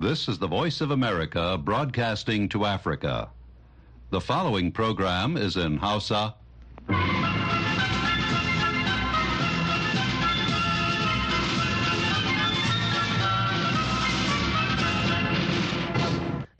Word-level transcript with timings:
This 0.00 0.32
is 0.32 0.40
the 0.40 0.48
Voice 0.48 0.80
of 0.80 0.96
America 0.96 1.60
broadcasting 1.60 2.48
to 2.56 2.64
Africa. 2.64 3.28
The 4.08 4.16
following 4.16 4.72
program 4.72 5.36
is 5.36 5.60
in 5.60 5.76
Hausa. 5.76 6.32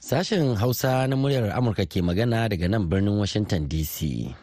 Sashen 0.05 0.53
Hausa 0.61 1.09
na 1.09 1.17
muryar 1.17 1.49
Amurka 1.57 1.89
ke 1.89 2.05
magana 2.05 2.45
daga 2.45 2.69
nan 2.69 2.93
birnin 2.93 3.17
Washington 3.17 3.65
DC. 3.65 4.37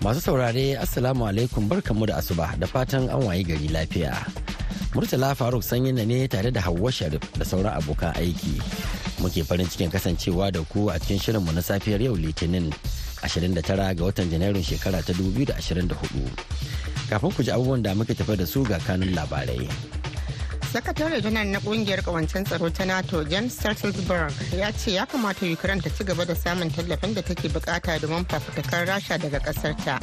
Masu 0.00 0.24
saurare 0.24 0.80
Assalamu 0.80 1.28
alaikum 1.28 1.68
barkanmu 1.68 2.08
da 2.08 2.16
asuba 2.16 2.56
da 2.56 2.64
fatan 2.64 3.12
an 3.12 3.28
wayi 3.28 3.44
gari 3.44 3.68
lafiya. 3.68 4.16
Murtala 4.94 5.34
Faruk 5.34 5.62
sanyin 5.62 5.96
ne 6.08 6.28
tare 6.28 6.50
da 6.54 6.60
Hauwa 6.60 6.92
Sharif 6.92 7.20
da 7.38 7.44
sauran 7.44 7.74
abokan 7.74 8.14
aiki. 8.14 8.62
Muke 9.20 9.42
farin 9.44 9.66
cikin 9.66 9.90
kasancewa 9.90 10.52
da 10.52 10.62
ku 10.62 10.88
a 10.88 10.98
cikin 10.98 11.18
shirinmu 11.18 11.52
na 11.52 11.60
safiyar 11.60 12.00
yau 12.00 12.14
Litinin 12.14 12.70
29 13.22 13.94
ga 13.98 14.04
watan 14.04 14.30
Janairun 14.30 14.62
shekara 14.62 15.02
ta 15.02 15.12
2024. 15.12 15.90
Kafin 17.10 17.32
ku 17.34 17.42
ji 17.42 17.50
abubuwan 17.50 17.82
da 17.82 17.94
muke 17.94 18.14
tafa 18.14 18.36
da 18.36 18.46
su 18.46 18.62
ga 18.62 18.78
kanun 18.78 19.10
labarai. 19.14 19.66
sakatare 20.74 21.20
janar 21.22 21.46
na 21.46 21.58
ƙungiyar 21.62 22.02
kawancen 22.02 22.42
tsaro 22.44 22.66
ta 22.70 22.84
nato 22.84 23.22
james 23.24 23.54
stoltenberg 23.54 24.32
ya 24.58 24.72
ce 24.74 24.90
ya 24.98 25.06
kamata 25.06 25.46
ukraine 25.46 25.78
ta 25.80 25.86
ci 25.90 26.02
gaba 26.04 26.24
da 26.26 26.34
samun 26.34 26.66
tallafin 26.70 27.14
da 27.14 27.22
take 27.22 27.46
buƙata 27.48 27.98
domin 28.02 28.24
fafutukar 28.26 28.82
rasha 28.86 29.14
daga 29.18 29.38
ƙasar 29.38 29.74
ta 29.84 29.98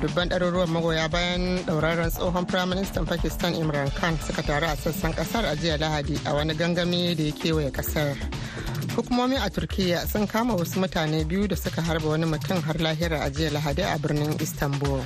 dubban 0.00 0.28
ɗaruruwan 0.28 0.68
magoya 0.70 1.08
bayan 1.08 1.58
ɗauraren 1.66 2.10
tsohon 2.10 2.46
firaministan 2.46 3.06
pakistan 3.06 3.54
imran 3.54 3.90
khan 3.98 4.14
suka 4.26 4.42
taru 4.42 4.66
a 4.66 4.76
sassan 4.76 5.12
ƙasar 5.12 5.44
a 5.44 5.56
jiya 5.56 5.76
lahadi 5.78 6.16
a 6.26 6.34
wani 6.34 6.54
gangami 6.54 7.14
da 7.16 7.22
ya 7.24 7.32
kewaye 7.32 7.70
ƙasar 7.70 8.16
hukumomi 8.96 9.36
a 9.36 9.50
turkiya 9.50 10.06
sun 10.06 10.26
kama 10.26 10.54
wasu 10.54 10.80
mutane 10.80 11.24
biyu 11.24 11.48
da 11.48 11.56
suka 11.56 11.82
harba 11.82 12.08
wani 12.08 12.26
mutum 12.26 12.60
har 12.62 12.74
lahira 12.78 13.20
a 13.26 13.30
jiya 13.30 13.50
lahadi 13.50 13.82
a 13.82 13.98
birnin 13.98 14.36
istanbul 14.40 15.00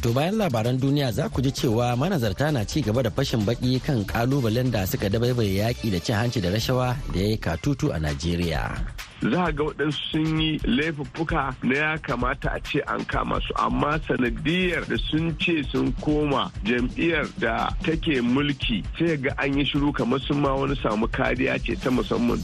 To 0.00 0.16
bayan 0.16 0.40
labaran 0.40 0.80
duniya 0.80 1.12
za 1.12 1.28
ku 1.28 1.42
ji 1.44 1.52
cewa 1.52 1.92
manazarta 1.92 2.48
na 2.52 2.64
ci 2.64 2.80
gaba 2.80 3.02
da 3.04 3.10
fashin 3.12 3.44
baki 3.44 3.76
kan 3.84 4.00
kalubalen 4.08 4.72
da 4.72 4.86
suka 4.88 5.08
dabaibaye 5.12 5.60
yaƙi 5.60 5.92
da 5.92 6.00
cin 6.00 6.16
hanci 6.16 6.40
da 6.40 6.48
rashawa 6.48 6.96
da 7.12 7.20
ya 7.20 7.26
yi 7.28 7.36
katutu 7.36 7.92
a 7.92 8.00
Najeriya. 8.00 8.80
Za 9.22 9.44
a 9.44 9.52
ga 9.52 9.64
waɗansu 9.64 10.00
sun 10.12 10.40
yi 10.40 10.58
laifuffuka 10.64 11.54
na 11.62 11.76
ya 11.76 11.98
kamata 11.98 12.50
a 12.52 12.60
ce 12.60 12.80
an 12.86 13.04
kama 13.04 13.40
su 13.40 13.52
amma 13.56 14.00
sanadiyar 14.08 14.84
da 14.88 14.96
sun 14.96 15.36
ce 15.38 15.62
sun 15.72 15.92
koma 16.00 16.50
jam'iyyar 16.64 17.28
da 17.38 17.68
take 17.82 18.20
mulki 18.22 18.82
sai 18.98 19.16
ga 19.16 19.30
an 19.38 19.58
yi 19.58 19.64
shiru 19.64 19.92
kamar 19.92 20.20
sun 20.20 20.40
ma 20.40 20.54
wani 20.54 20.76
samu 20.82 21.06
kariya 21.08 21.58
ce 21.60 21.76
ta 21.76 21.90
musamman. 21.90 22.40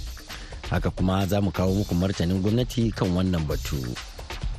Haka 0.70 0.90
kuma 0.90 1.26
za 1.26 1.40
mu 1.40 1.50
kawo 1.50 1.74
muku 1.74 1.94
martanin 1.94 2.42
gwamnati 2.42 2.92
kan 2.92 3.08
wannan 3.16 3.46
batu. 3.48 3.80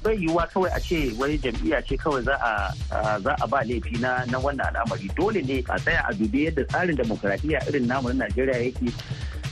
bai 0.04 0.16
yiwuwa 0.18 0.48
kawai 0.48 0.72
a 0.74 0.80
ce 0.80 1.12
wai 1.20 1.38
jam'iyya 1.38 1.82
ce 1.86 1.98
kawai 1.98 2.22
za 2.24 2.34
a 2.42 2.74
za 3.20 3.36
a 3.42 3.48
ba 3.48 3.60
laifi 3.68 3.98
na 4.00 4.26
na 4.26 4.40
wannan 4.40 4.68
al'amari 4.72 5.10
dole 5.18 5.42
ne 5.44 5.60
a 5.70 5.76
tsaya 5.80 6.02
a 6.10 6.14
dubi 6.14 6.46
yadda 6.46 6.64
tsarin 6.66 6.96
demokuraɗiyya 6.96 7.60
irin 7.70 7.88
namu 7.88 8.10
na 8.10 8.26
Najeriya 8.26 8.58
yake 8.64 8.88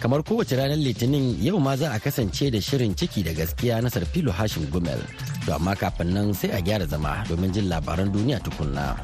Kamar 0.01 0.21
kowace 0.23 0.55
ranar 0.57 0.77
Litinin 0.77 1.37
yau 1.41 1.59
ma 1.59 1.75
za 1.75 1.91
a 1.93 1.99
kasance 1.99 2.51
da 2.51 2.59
shirin 2.61 2.95
ciki 2.95 3.23
da 3.23 3.31
gaskiya 3.33 3.81
na 3.81 3.89
Sarfilo 3.89 4.31
Hashim 4.31 4.65
Gumel. 4.73 5.01
To 5.45 5.55
amma 5.55 5.75
kafin 5.75 6.13
nan 6.13 6.33
sai 6.33 6.49
a 6.53 6.61
gyara 6.61 6.85
zama 6.87 7.23
domin 7.27 7.51
jin 7.53 7.69
labaran 7.69 8.11
duniya 8.13 8.39
tukunna. 8.45 8.95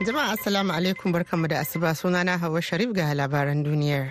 jama'a 0.00 0.32
assalamu 0.32 0.72
alaikum 0.72 1.12
barkanmu 1.12 1.44
da 1.50 1.60
asuba 1.60 1.92
sunana 1.94 2.38
hawa 2.40 2.62
sharif 2.64 2.88
ga 2.96 3.12
labaran 3.14 3.60
duniyar 3.64 4.08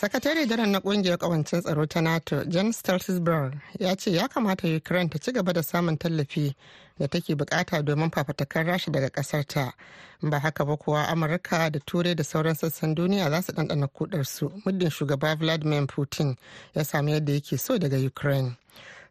sakatare 0.00 0.46
daren 0.46 0.70
na 0.70 0.80
ƙungiyar 0.80 1.18
kawancin 1.18 1.60
tsaro 1.62 1.86
ta 1.86 2.00
nato 2.00 2.44
jan 2.44 2.72
stoltenberg 2.72 3.58
ya 3.80 3.96
ce 3.96 4.10
ya 4.12 4.28
kamata 4.28 4.68
ukraine 4.76 5.10
ta 5.10 5.18
ci 5.18 5.32
gaba 5.32 5.52
da 5.52 5.60
samun 5.62 5.98
tallafi 5.98 6.54
da 6.98 7.06
take 7.08 7.34
buƙata 7.34 7.82
domin 7.82 8.10
fafatakar 8.10 8.66
rashi 8.66 8.90
daga 8.92 9.08
ƙasar 9.10 9.44
ta 9.46 9.72
ba 10.22 10.38
haka 10.38 10.64
ba 10.64 10.76
kuwa 10.76 11.08
amurka 11.08 11.70
da 11.70 11.80
turai 11.80 12.14
da 12.14 12.22
sauran 12.24 12.54
sassan 12.54 12.94
duniya 12.94 13.30
za 13.30 13.42
su 13.42 13.52
ɗanɗana 13.52 13.88
kudarsu 13.88 14.52
muddin 14.64 14.90
shugaba 14.90 15.34
vladimir 15.36 15.86
putin 15.86 16.36
ya 16.74 16.84
sami 16.84 17.12
yadda 17.12 17.32
yake 17.32 17.58
so 17.58 17.76
daga 17.78 17.98
ukraine. 18.06 18.56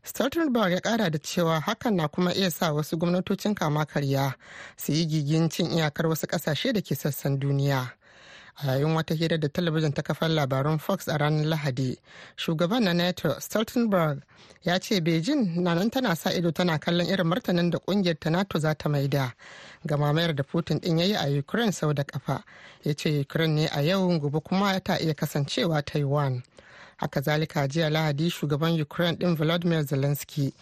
Stoltenberg 0.04 0.72
ya 0.72 0.80
kara 0.80 1.10
da 1.10 1.20
cewa 1.20 1.60
hakan 1.60 1.96
na 1.96 2.08
kuma 2.08 2.32
iya 2.34 2.50
sa 2.52 2.72
wasu 2.72 2.98
gwamnatocin 2.98 3.56
kama 3.56 3.86
karya 3.86 4.34
su 4.78 4.92
yi 4.94 5.06
gigin 5.06 5.50
cin 5.50 5.68
iyakar 5.72 6.08
wasu 6.08 6.28
ƙasashe 6.28 6.72
da 6.74 6.80
ke 6.82 6.96
sassan 6.96 7.38
duniya. 7.40 7.92
A 8.58 8.68
yayin 8.68 8.96
wata 8.96 9.14
hira 9.16 9.38
da 9.38 9.48
talabijin 9.50 9.94
ta 9.94 10.02
kafar 10.02 10.30
labarun 10.30 10.80
fox 10.80 11.08
a 11.08 11.18
ranar 11.18 11.46
lahadi. 11.46 11.98
Shugaban 12.36 12.84
na 12.84 12.94
nato 12.94 13.40
stoltenberg 13.40 14.22
ya 14.64 14.80
ce 14.80 15.00
beijing 15.02 15.56
na 15.62 15.74
nan 15.74 15.90
tana 15.90 16.16
sa 16.16 16.30
ido 16.34 16.52
tana 16.52 16.80
kallon 16.80 17.08
irin 17.08 17.28
martanin 17.28 17.70
da 17.72 17.80
ƙungiyar 17.80 18.20
ta 18.20 18.30
nato 18.30 18.60
za 18.60 18.74
ta 18.74 18.90
maida 18.90 19.34
ga 19.86 19.98
mamayar 19.98 20.36
da 20.36 20.44
putin 20.44 20.80
din 20.80 20.98
yayi 20.98 21.14
a 21.16 21.40
ukraine 21.40 21.72
sau 21.72 21.94
da 21.94 22.04
kafa 22.04 22.44
ya 22.84 22.94
ce 22.94 23.20
ukraine 23.22 23.56
ne 23.56 23.68
a 23.68 23.82
yau 23.82 24.20
gobe 24.20 24.40
kuma 24.40 24.80
ta 24.80 24.98
iya 24.98 25.14
kasancewa 25.14 25.82
taiwan. 25.86 26.44
Haka 26.98 27.22
zalika 27.22 27.68
jiya 27.68 27.90
lahadi 27.90 28.30
shugaban 28.30 28.82
ukraine 28.82 29.18
din 29.18 29.36
volodymyr 29.36 29.84
zelensky 29.86 30.54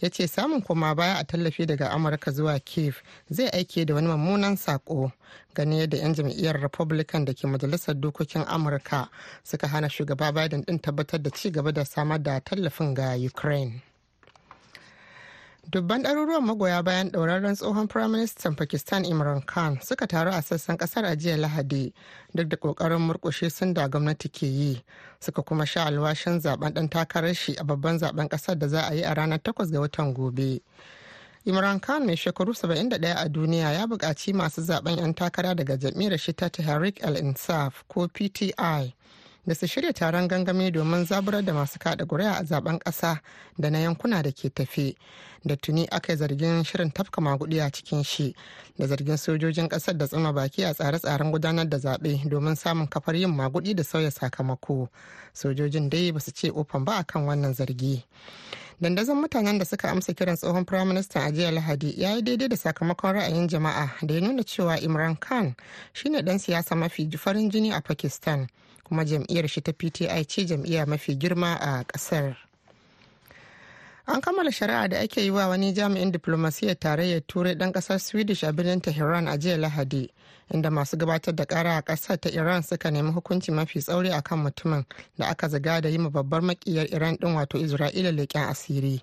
ya 0.00 0.10
ce 0.10 0.26
samun 0.28 0.62
koma 0.62 0.94
baya 0.94 1.18
a 1.18 1.24
tallafi 1.24 1.66
daga 1.66 1.90
amurka 1.90 2.30
zuwa 2.30 2.58
kiev 2.58 2.94
zai 3.30 3.48
aike 3.48 3.84
da 3.84 3.94
wani 3.94 4.08
mummunan 4.08 4.56
sako 4.56 5.12
gani 5.54 5.78
yadda 5.80 5.96
'yan 5.96 6.14
jam'iyyar 6.14 6.60
republican 6.60 7.24
da 7.24 7.32
ke 7.34 7.46
majalisar 7.46 7.94
dokokin 7.94 8.44
amurka 8.48 9.08
suka 9.44 9.68
hana 9.68 9.88
shugaba 9.90 10.32
biden 10.32 10.64
din 10.66 10.78
tabbatar 10.78 11.22
da 11.22 11.30
ci 11.30 11.50
gaba 11.50 11.72
da 11.72 11.84
samar 11.84 12.22
da 12.22 12.40
tallafin 12.40 12.94
ga 12.94 13.16
ukraine. 13.16 13.91
Dubban 15.70 16.02
ɗaruruwan 16.02 16.44
magoya 16.44 16.82
bayan 16.82 17.10
ɗauraren 17.10 17.54
tsohon 17.56 17.88
firaministan 17.88 18.54
pakistan 18.56 19.04
imran 19.04 19.40
khan 19.46 19.78
suka 19.80 20.06
taru 20.06 20.30
a 20.30 20.42
sassan 20.42 20.76
ƙasar 20.76 21.04
a 21.04 21.16
jiya 21.16 21.36
lahadi 21.36 21.92
duk 22.34 22.48
da 22.48 22.56
ƙoƙarin 22.56 22.98
murƙushe 23.00 23.50
sun 23.50 23.72
da 23.74 23.88
gwamnati 23.88 24.28
ke 24.28 24.46
yi 24.46 24.82
suka 25.20 25.42
kuma 25.42 25.64
sha 25.66 25.84
alwashin 25.86 26.40
zaɓen 26.40 26.72
ɗan 26.74 26.88
takarar 26.90 27.34
shi 27.34 27.54
a 27.56 27.64
babban 27.64 27.98
zaɓen 27.98 28.28
ƙasar 28.28 28.58
da 28.58 28.68
za 28.68 28.88
a 28.88 28.94
yi 28.94 29.02
a 29.04 29.14
ranar 29.14 29.38
8 29.42 29.70
ga 29.70 29.80
watan 29.80 30.12
gobe. 30.14 30.60
Imran 31.46 31.80
khan 31.80 32.06
mai 32.06 32.14
shekaru 32.16 32.54
71 32.54 33.14
a 33.16 33.28
duniya 33.28 33.72
ya 33.72 33.86
buƙaci 33.86 34.34
masu 34.34 34.62
zaɓen 34.62 34.96
'yan 34.98 35.14
takara 35.14 35.54
daga 35.54 35.76
jam'iyyar 35.78 36.18
shi 36.18 36.32
ta 36.32 36.48
tahrik 36.48 37.02
al-insaf 37.04 37.84
ko 37.88 38.08
pti 38.08 38.52
da 39.46 39.54
su 39.54 39.66
shirya 39.66 39.92
taron 39.92 40.28
gangami 40.28 40.70
domin 40.70 41.04
zaburar 41.04 41.42
da 41.44 41.52
masu 41.52 41.78
kada 41.78 42.04
ƙuri'a 42.04 42.38
a 42.40 42.44
zaɓen 42.44 42.78
ƙasa 42.78 43.20
da 43.58 43.70
na 43.70 43.78
yankuna 43.78 44.22
da 44.22 44.30
ke 44.30 44.50
tafe. 44.54 44.94
Da 45.44 45.56
tuni 45.56 45.86
aka 45.90 46.12
yi 46.12 46.18
zargin 46.18 46.64
shirin 46.64 46.92
tafka 46.92 47.20
magudi 47.20 47.58
a 47.60 47.68
cikin 47.70 48.04
shi 48.04 48.34
da 48.78 48.86
zargin 48.86 49.16
sojojin 49.18 49.68
ƙasar 49.68 49.98
da 49.98 50.06
tsuma 50.06 50.32
baki 50.32 50.62
a 50.64 50.74
tsare-tsaren 50.74 51.32
gudanar 51.32 51.68
da 51.68 51.78
zaɓe 51.78 52.28
domin 52.28 52.54
samun 52.56 52.86
kafar 52.88 53.16
yin 53.16 53.30
magudi 53.34 53.74
da 53.74 53.82
sauya 53.82 54.10
sakamako. 54.10 54.88
Sojojin 55.34 55.88
dai 55.90 56.12
ba 56.12 56.20
su 56.20 56.30
ce 56.30 56.48
ofan 56.50 56.84
ba 56.84 56.98
akan 57.02 57.26
wannan 57.26 57.54
zargi. 57.54 58.04
Dandazon 58.80 59.16
mutanen 59.20 59.58
da 59.58 59.64
suka 59.64 59.88
amsa 59.90 60.12
kiran 60.14 60.36
tsohon 60.36 60.64
firaministan 60.64 61.22
a 61.26 61.32
jiya 61.32 61.50
lahadi 61.50 61.94
ya 62.00 62.14
yi 62.14 62.22
daidai 62.22 62.48
da 62.48 62.56
sakamakon 62.56 63.14
ra'ayin 63.14 63.48
jama'a 63.48 63.90
da 64.06 64.14
ya 64.14 64.20
nuna 64.20 64.42
cewa 64.44 64.78
imran 64.78 65.16
khan 65.20 65.54
shine 65.92 66.22
dan 66.24 66.38
siyasa 66.38 66.74
mafi 66.76 67.10
farin 67.18 67.50
jini 67.50 67.72
a 67.72 67.80
pakistan. 67.80 68.46
Kuma 68.92 69.04
jam'iyyar 69.04 69.48
shi 69.48 69.60
ta 69.60 69.72
pti 69.72 70.04
ce 70.28 70.44
jam'iyya 70.44 70.86
mafi 70.86 71.16
girma 71.16 71.54
a 71.60 71.84
ƙasar 71.84 72.36
an 74.06 74.20
kammala 74.20 74.52
shari'a 74.52 74.88
da 74.88 74.98
ake 75.00 75.22
yi 75.22 75.30
wa 75.30 75.48
wani 75.48 75.72
jami'in 75.72 76.12
diplomasiyyar 76.12 76.78
tarayyar 76.78 77.22
turai 77.26 77.54
dan 77.56 77.72
ƙasar 77.72 77.98
swedish 78.00 78.42
a 78.44 78.52
birnin 78.52 78.80
tehran 78.82 79.28
a 79.28 79.38
jiya 79.38 79.56
lahadi 79.56 80.10
inda 80.52 80.70
masu 80.70 80.96
gabatar 80.96 81.34
da 81.34 81.44
kara 81.46 81.76
a 81.76 81.82
ƙasar 81.82 82.20
ta 82.20 82.28
iran 82.28 82.62
suka 82.62 82.90
nemi 82.90 83.12
hukunci 83.12 83.50
mafi 83.52 83.80
tsauri 83.80 84.10
akan 84.12 84.38
mutumin 84.44 84.84
da 85.18 85.26
aka 85.28 85.48
zaga 85.48 85.80
da 85.80 85.88
yi 85.88 85.96
babbar 85.98 86.42
makiyar 86.42 86.86
iran 86.92 87.16
din 87.16 87.34
wato 87.34 87.58
isra'ila 87.58 88.12
leƙen 88.12 88.48
asiri. 88.50 89.00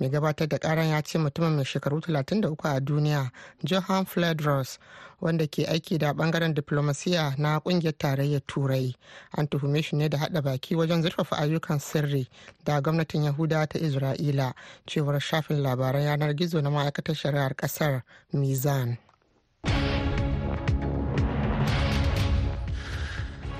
Mai 0.00 0.08
gabatar 0.08 0.48
da 0.48 0.58
karan 0.58 0.88
ya 0.88 1.02
ce 1.02 1.18
mutumin 1.18 1.56
mai 1.56 1.64
shekaru 1.64 2.00
33 2.00 2.56
a 2.76 2.80
duniya 2.80 3.30
johan 3.64 4.04
fledros 4.06 4.78
wanda 5.24 5.46
ke 5.46 5.64
aiki 5.66 5.98
da 5.98 6.12
ɓangaren 6.12 6.54
diplomasiya 6.54 7.34
na 7.38 7.58
ƙungiyar 7.60 7.96
tarayyar 7.98 8.40
turai. 8.46 8.94
An 9.32 9.46
tuhume 9.48 9.82
shi 9.82 9.96
ne 9.96 10.08
da 10.08 10.18
hada 10.18 10.42
baki 10.42 10.74
wajen 10.76 11.02
zurfafa 11.02 11.36
ayyukan 11.38 11.78
sirri 11.80 12.28
da 12.64 12.80
gwamnatin 12.80 13.24
yahuda 13.24 13.66
ta 13.66 13.78
isra'ila 13.78 14.52
cewar 14.86 15.20
shafin 15.20 15.62
labaran 15.62 16.02
yanar 16.02 16.34
gizo 16.36 16.60
na 16.60 16.70
ma'aikatar 16.70 17.14
shari'ar 17.16 17.54
ƙasar 17.56 18.02
mizan. 18.32 18.98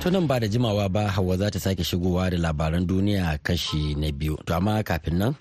Tunan 0.05 0.27
ba 0.29 0.37
da 0.41 0.47
jimawa 0.49 0.89
ba 0.93 1.09
hawa 1.09 1.37
za 1.41 1.49
ta 1.51 1.59
sake 1.59 1.81
shigowa 1.85 2.29
da 2.31 2.37
labaran 2.37 2.85
duniya 2.87 3.39
kashi 3.43 3.95
na 3.97 4.13
biyu. 4.13 4.37
To 4.45 4.55
amma 4.57 4.85
kafin 4.85 5.17
nan 5.19 5.33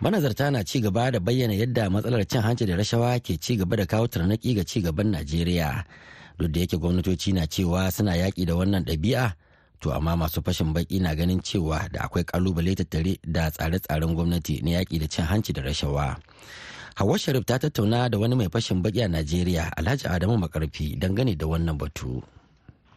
manazarta 0.00 0.50
na 0.50 0.64
ci 0.64 0.80
gaba 0.80 1.10
da 1.10 1.20
bayyana 1.20 1.54
yadda 1.54 1.90
matsalar 1.90 2.24
cin 2.26 2.42
hanci 2.42 2.66
da 2.66 2.76
rashawa 2.76 3.18
ke 3.22 3.38
ci 3.40 3.56
gaba 3.56 3.76
da 3.76 3.86
kawo 3.86 4.06
tarnaki 4.08 4.54
ga 4.54 4.64
ci 4.64 4.82
gaban 4.82 5.10
najeriya. 5.14 5.84
Duk 6.38 6.50
da 6.50 6.60
yake 6.60 6.76
gwamnatoci 6.78 7.32
na 7.32 7.46
cewa 7.46 7.90
suna 7.90 8.12
yaƙi 8.18 8.46
da 8.46 8.54
wannan 8.58 8.82
ɗabi'a 8.84 9.32
to 9.80 9.92
amma 9.94 10.16
masu 10.16 10.42
fashin 10.42 10.74
baki 10.74 11.00
na 11.00 11.14
ganin 11.14 11.38
cewa 11.40 11.86
da 11.92 12.08
akwai 12.10 12.24
ƙalubale 12.26 12.74
tattare 12.74 13.18
da 13.22 13.50
tsare-tsaren 13.50 14.14
gwamnati 14.14 14.62
na 14.62 14.82
yaƙi 14.82 14.98
da 14.98 15.06
cin 15.06 15.24
hanci 15.24 15.52
da 15.52 15.62
rashawa. 15.62 16.18
Hawa 16.96 17.18
sharif 17.18 17.46
ta 17.46 17.58
tattauna 17.58 18.10
da 18.10 18.18
wani 18.18 18.34
mai 18.34 18.48
fashin 18.50 18.82
baki 18.82 19.04
a 19.04 19.08
najeriya 19.08 19.70
alhaji 19.78 20.10
adamu 20.10 20.38
makarfi 20.42 20.98
dangane 20.98 21.38
da 21.38 21.46
wannan 21.46 21.78
batu. 21.78 22.22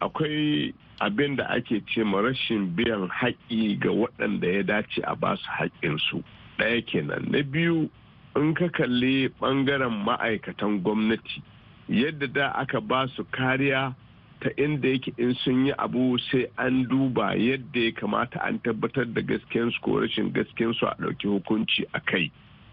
Akwai 0.02 0.74
abin 1.00 1.36
da 1.38 1.46
ake 1.54 1.78
ce 1.86 2.02
ma 2.02 2.18
rashin 2.26 2.74
biyan 2.74 3.06
haƙƙi 3.06 3.78
ga 3.78 3.90
waɗanda 3.94 4.46
ya 4.50 4.62
dace 4.66 4.98
a 5.06 5.14
ba 5.14 5.36
su 5.38 5.46
haƙƙinsu. 5.46 6.22
Ɗaya 6.58 6.82
kenan. 6.86 7.28
Na 7.30 7.42
biyu 7.42 7.90
in 8.36 8.54
ka 8.54 8.68
kalli 8.68 9.28
ɓangaren 9.40 10.04
ma'aikatan 10.04 10.82
gwamnati 10.82 11.42
yadda 11.88 12.26
da 12.26 12.48
aka 12.54 12.80
ba 12.80 13.08
su 13.16 13.24
kariya 13.24 13.94
ta 14.40 14.50
inda 14.56 14.88
yake 14.88 15.12
in 15.18 15.34
sun 15.34 15.66
yi 15.66 15.72
abu 15.78 16.18
sai 16.18 16.46
an 16.58 16.86
duba 16.88 17.34
yadda 17.34 17.80
ya 17.80 17.92
kamata 17.92 18.38
an 18.46 18.58
tabbatar 18.60 19.06
da 19.14 19.20
gaskiyansu 19.22 19.80
ko 19.82 20.00
rashin 20.00 20.32
gaskiyansu 20.32 20.86
a 20.86 20.94
ɗauki 21.00 21.26
hukunci 21.28 21.84
a 21.94 22.00
kai. 22.00 22.30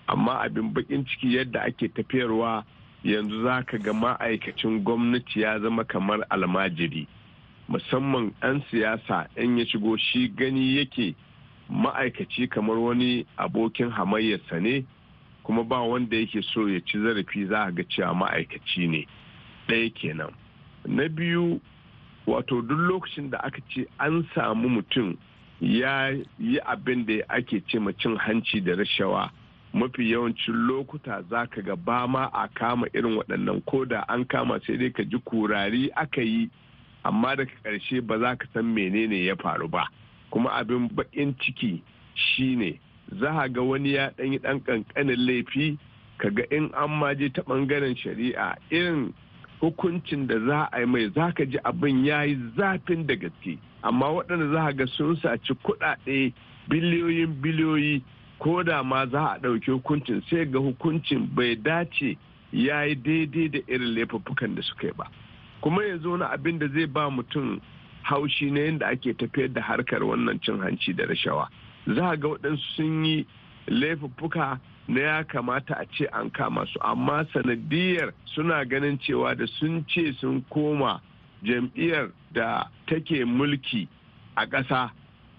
Amma 0.08 0.42
abin 0.46 0.74
bakin 0.74 1.06
ciki 1.06 1.34
yadda 1.38 1.62
ake 1.66 1.88
tafiyarwa 1.94 2.64
yanzu 3.04 3.44
za 3.44 3.64
ka 3.66 3.78
ga 3.78 3.94
ma'aikacin 3.94 4.84
gwamnati 4.84 5.42
ya 5.42 5.60
zama 5.60 5.84
kamar 5.84 6.20
almajiri. 6.30 7.08
Musamman 7.68 8.32
'yan 8.44 8.62
siyasa 8.70 9.28
in 9.38 9.58
ya 9.58 9.66
shigo 9.66 9.98
shi 9.98 10.28
gani 10.30 10.78
yake 10.78 11.16
ma'aikaci 11.70 12.48
kamar 12.50 12.78
wani 12.78 13.26
abokin 13.38 13.90
hamayyarsa 13.90 14.60
ne 14.62 14.86
kuma 15.44 15.64
ba 15.64 15.80
wanda 15.82 16.18
yake 16.18 16.42
so 16.54 16.68
ya 16.70 16.80
ci 16.82 16.98
zarafi 16.98 17.46
za 17.46 17.64
a 17.66 17.72
ga 17.72 17.84
cewa 17.84 18.14
ma'aikaci 18.16 18.88
ne. 18.90 19.08
Ɗaya 19.68 19.90
kenan. 19.94 20.32
Na 20.86 21.08
biyu 21.10 21.62
wato 22.28 22.62
duk 22.62 22.80
lokacin 22.80 23.30
da 23.30 23.38
aka 23.44 23.62
ce 23.70 23.88
an 24.00 24.28
samu 24.36 24.70
mutum 24.70 25.18
ya 25.62 26.10
yi 26.40 26.60
abin 26.66 27.06
da 27.06 27.22
ake 27.30 27.62
ce 27.68 27.78
cin 28.00 28.18
hanci 28.18 28.62
da 28.62 28.74
rashawa 28.76 29.32
mafi 29.74 30.12
yawancin 30.12 30.68
lokuta 30.68 31.22
za 31.30 31.46
ka 31.48 31.62
ga 31.62 31.76
ba 31.76 32.08
ma 32.08 32.30
a 32.34 32.48
kama 32.48 32.88
irin 32.94 33.18
waɗannan. 33.18 33.62
Ko 33.66 33.86
da 33.86 34.04
an 34.08 34.26
kama 34.26 34.60
sai 34.66 34.78
dai 34.78 34.90
ka 34.90 35.04
ji 35.04 35.18
kurari 35.26 35.90
aka 35.96 36.22
yi 36.22 36.50
amma 37.04 37.36
daga 37.36 37.52
ƙarshe 37.64 38.02
ba 38.06 38.20
za 38.20 38.36
ka 38.36 38.46
san 38.54 38.66
menene 38.74 39.26
ya 39.26 39.36
faru 39.36 39.68
ba. 39.68 39.86
Kuma 40.32 40.50
abin 40.52 40.88
baƙin 40.96 41.36
ciki 41.40 41.82
shine 42.14 42.80
za 43.20 43.30
a 43.42 43.50
ga 43.50 43.62
wani 43.62 43.94
ya 43.94 44.10
ɗan 44.18 44.32
yi 44.34 44.40
ɗan 44.40 44.60
ƙanƙanin 44.64 45.26
laifi 45.26 45.78
ka 46.18 46.30
ga 46.30 46.44
in 46.52 46.72
an 46.74 46.90
maje 47.00 47.30
ta 47.34 47.42
ɓangaren 47.42 47.96
shari'a 47.98 48.56
irin 48.72 49.14
hukuncin 49.62 50.28
da 50.28 50.40
za 50.40 50.70
a 50.72 50.80
yi 50.80 50.86
mai 50.86 51.10
za 51.16 51.32
ka 51.32 51.46
ji 51.46 51.58
abin 51.64 52.06
ya 52.06 52.24
yi 52.24 52.36
zafin 52.58 53.06
da 53.08 53.16
gaske. 53.16 53.58
Amma 53.84 54.06
waɗanda 54.08 54.52
za 54.54 54.66
a 54.66 54.74
ga 54.74 54.86
sun 54.88 55.16
saci 55.16 55.54
kuɗaɗe 55.54 56.34
biliyoyin 56.70 57.34
biliyoyi 57.42 58.02
ko 58.40 58.64
da 58.64 58.84
ma 58.84 59.06
za 59.08 59.26
a 59.36 59.40
ɗauki 59.40 59.72
hukuncin 59.72 60.22
sai 60.30 60.46
ga 60.46 60.60
hukuncin 60.60 61.28
bai 61.36 61.56
dace 61.56 62.18
ya 62.52 62.82
yi 62.84 62.96
daidai 62.96 63.50
da 63.52 63.60
irin 63.68 63.94
laifuffukan 63.96 64.56
da 64.56 64.62
suka 64.62 64.88
yi 64.88 64.94
ba. 64.98 65.06
Kuma 65.62 65.84
yanzu 65.84 66.12
wani 66.12 66.24
abin 66.24 66.60
da 66.60 66.68
zai 66.68 66.86
ba 66.88 67.10
mutum 67.10 67.62
haushi 68.06 68.52
na 68.52 68.60
yadda 68.60 68.88
ake 68.88 69.14
tafiyar 69.14 69.54
da 69.54 69.62
harkar 69.62 70.04
wannan 70.04 70.40
cin 70.44 70.60
hanci 70.62 70.94
da 70.94 71.06
rashawa. 71.06 71.50
Za 71.88 72.16
ga 72.16 72.28
waɗansu 72.28 72.76
sun 72.76 73.06
yi 73.06 73.26
laifuffuka 73.68 74.60
na 74.88 75.02
ya 75.02 75.24
kamata 75.24 75.74
a 75.80 75.86
ce 75.86 76.06
an 76.14 76.30
kama 76.30 76.66
su 76.68 76.80
amma 76.82 77.26
sanadiyar 77.34 78.14
suna 78.36 78.64
ganin 78.66 79.00
cewa 79.00 79.36
da 79.36 79.46
sun 79.60 79.84
ce 79.90 80.14
sun 80.22 80.46
koma 80.50 81.02
jam'iyyar 81.44 82.12
da 82.34 82.68
take 82.88 83.26
mulki 83.26 83.88
a 84.38 84.46
ƙasa 84.46 84.92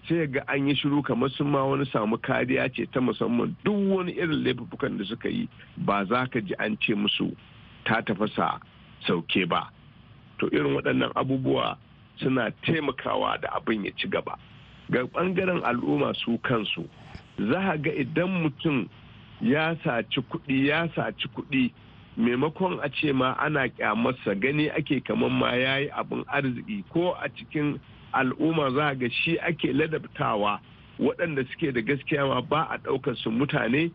sai 0.09 0.27
ga 0.27 0.41
an 0.47 0.67
yi 0.67 0.75
shiru 0.75 1.01
kamar 1.03 1.29
sun 1.29 1.47
ma 1.47 1.63
wani 1.63 1.85
samu 1.85 2.17
kariya 2.17 2.67
ce 2.75 2.85
ta 2.91 2.99
musamman. 2.99 3.55
Duk 3.63 3.75
wani 3.95 4.11
irin 4.11 4.43
laifukan 4.43 4.97
da 4.97 5.05
suka 5.05 5.29
yi 5.29 5.47
ba 5.77 6.05
za 6.05 6.27
ka 6.27 6.39
ji 6.41 6.53
an 6.59 6.75
ce 6.81 6.93
musu 6.95 7.31
ta 7.85 8.01
tafasa 8.01 8.59
sauke 9.07 9.47
ba. 9.47 9.71
To 10.39 10.47
irin 10.51 10.75
waɗannan 10.75 11.11
abubuwa 11.15 11.77
suna 12.19 12.51
taimakawa 12.65 13.37
da 13.41 13.49
abin 13.55 13.85
ya 13.85 13.91
ci 13.97 14.07
gaba. 14.07 14.37
Ga 14.89 15.03
ɓangaren 15.03 15.63
al'umma 15.63 16.13
su 16.15 16.37
kansu 16.37 16.87
za 17.37 17.77
ga 17.77 17.91
idan 17.91 18.29
mutum 18.43 18.87
ya 19.41 19.75
saci 19.83 20.21
kuɗi 20.21 20.67
ya 20.67 20.87
saci 20.95 21.27
kuɗi 21.35 21.71
maimakon 22.17 22.79
a 22.81 22.89
ce 22.89 23.11
ma 23.13 23.31
ana 23.39 23.67
kyamarsa 23.69 24.35
gani 24.35 24.69
ake 24.69 24.99
kamar 25.03 25.29
ma 25.29 25.51
ya 25.55 25.77
yi 25.79 25.89
abin 25.89 26.23
arziki 26.27 26.83
ko 26.89 27.13
a 27.21 27.29
cikin 27.29 27.79
al'umma 28.13 28.69
za 28.75 28.95
ga 28.95 29.09
shi 29.09 29.37
ake 29.39 29.73
ladabtawa. 29.73 30.59
Waɗanda 30.99 31.45
suke 31.51 31.71
da 31.73 31.81
gaskiya 31.81 32.25
ma 32.27 32.41
ba 32.41 32.67
a 32.71 32.77
ɗaukar 32.77 33.15
su 33.17 33.29
mutane 33.31 33.91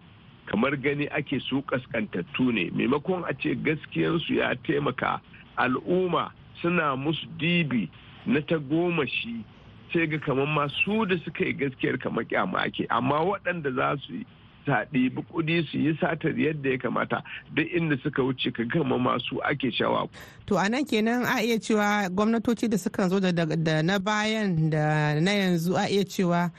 kamar 0.47 0.77
gani 0.77 1.07
ake 1.09 1.41
su 1.41 1.63
kaskantattu 1.63 2.53
ne. 2.53 2.71
Maimakon 2.71 3.25
a 3.27 3.35
ce 3.35 3.55
gaskiyansu 3.59 4.35
ya 4.35 4.55
taimaka 4.63 5.21
al'umma 5.57 6.31
suna 6.63 6.97
musu 6.97 7.27
dibi 7.39 7.91
na 8.27 8.41
ta 8.41 8.57
goma 8.59 9.07
shi 9.07 9.45
sai 9.93 10.07
ga 10.07 10.19
kamar 10.19 10.47
ma 10.47 10.67
su 10.85 11.05
da 11.07 11.17
suka 11.25 11.45
yi 11.45 11.53
gaskiyar 11.53 11.99
kamar 11.99 12.25
kyama 12.25 12.59
ake 12.67 12.87
amma 12.91 13.17
waɗanda 13.21 13.71
za 13.77 13.97
su 14.07 14.13
yi 14.15 14.27
ta 14.67 14.85
ɗibi 14.93 15.23
kuɗi 15.31 15.67
su 15.71 15.79
yi 15.79 15.95
satar 16.01 16.39
yadda 16.39 16.71
ya 16.71 16.79
kamata 16.79 17.23
duk 17.55 17.67
inda 17.73 17.97
suka 18.03 18.23
wuce 18.23 18.51
ka 18.53 18.63
gama 18.65 18.99
masu 18.99 19.41
ake 19.45 19.71
shawa. 19.73 20.09
To 20.47 20.57
a 20.57 20.69
nan 20.69 20.85
kenan 20.85 21.25
a 21.27 21.43
iya 21.43 21.59
cewa 21.59 22.09
gwamnatoci 22.11 22.69
da 22.71 22.77
suka 22.79 23.09
zo 23.09 23.21
da 23.21 23.83
na 23.83 23.99
bayan 23.99 24.71
da 24.71 25.15
na 25.21 25.31
yanzu 25.31 25.75
a 25.77 25.89
iya 25.91 26.05
cewa 26.05 26.51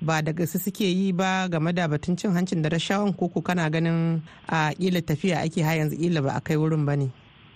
ba 0.00 0.22
da 0.22 0.32
gaske 0.32 0.58
suke 0.58 0.84
yi 0.86 1.12
ba 1.12 1.48
game 1.50 1.72
da 1.74 1.88
batun 1.88 2.16
cin 2.16 2.30
hancin 2.30 2.62
da 2.62 2.68
rashawan 2.68 3.12
koko 3.16 3.42
kana 3.42 3.70
ganin 3.70 4.22
a 4.48 4.70
ƙila 4.78 5.02
tafiya 5.02 5.42
ake 5.42 5.62
ha 5.62 5.74
yanzu 5.74 5.96
ƙila 5.98 6.22
ba 6.22 6.32
a 6.36 6.40
kai 6.40 6.54
wurin 6.56 6.86
ba 6.86 6.96
ne. 6.96 7.10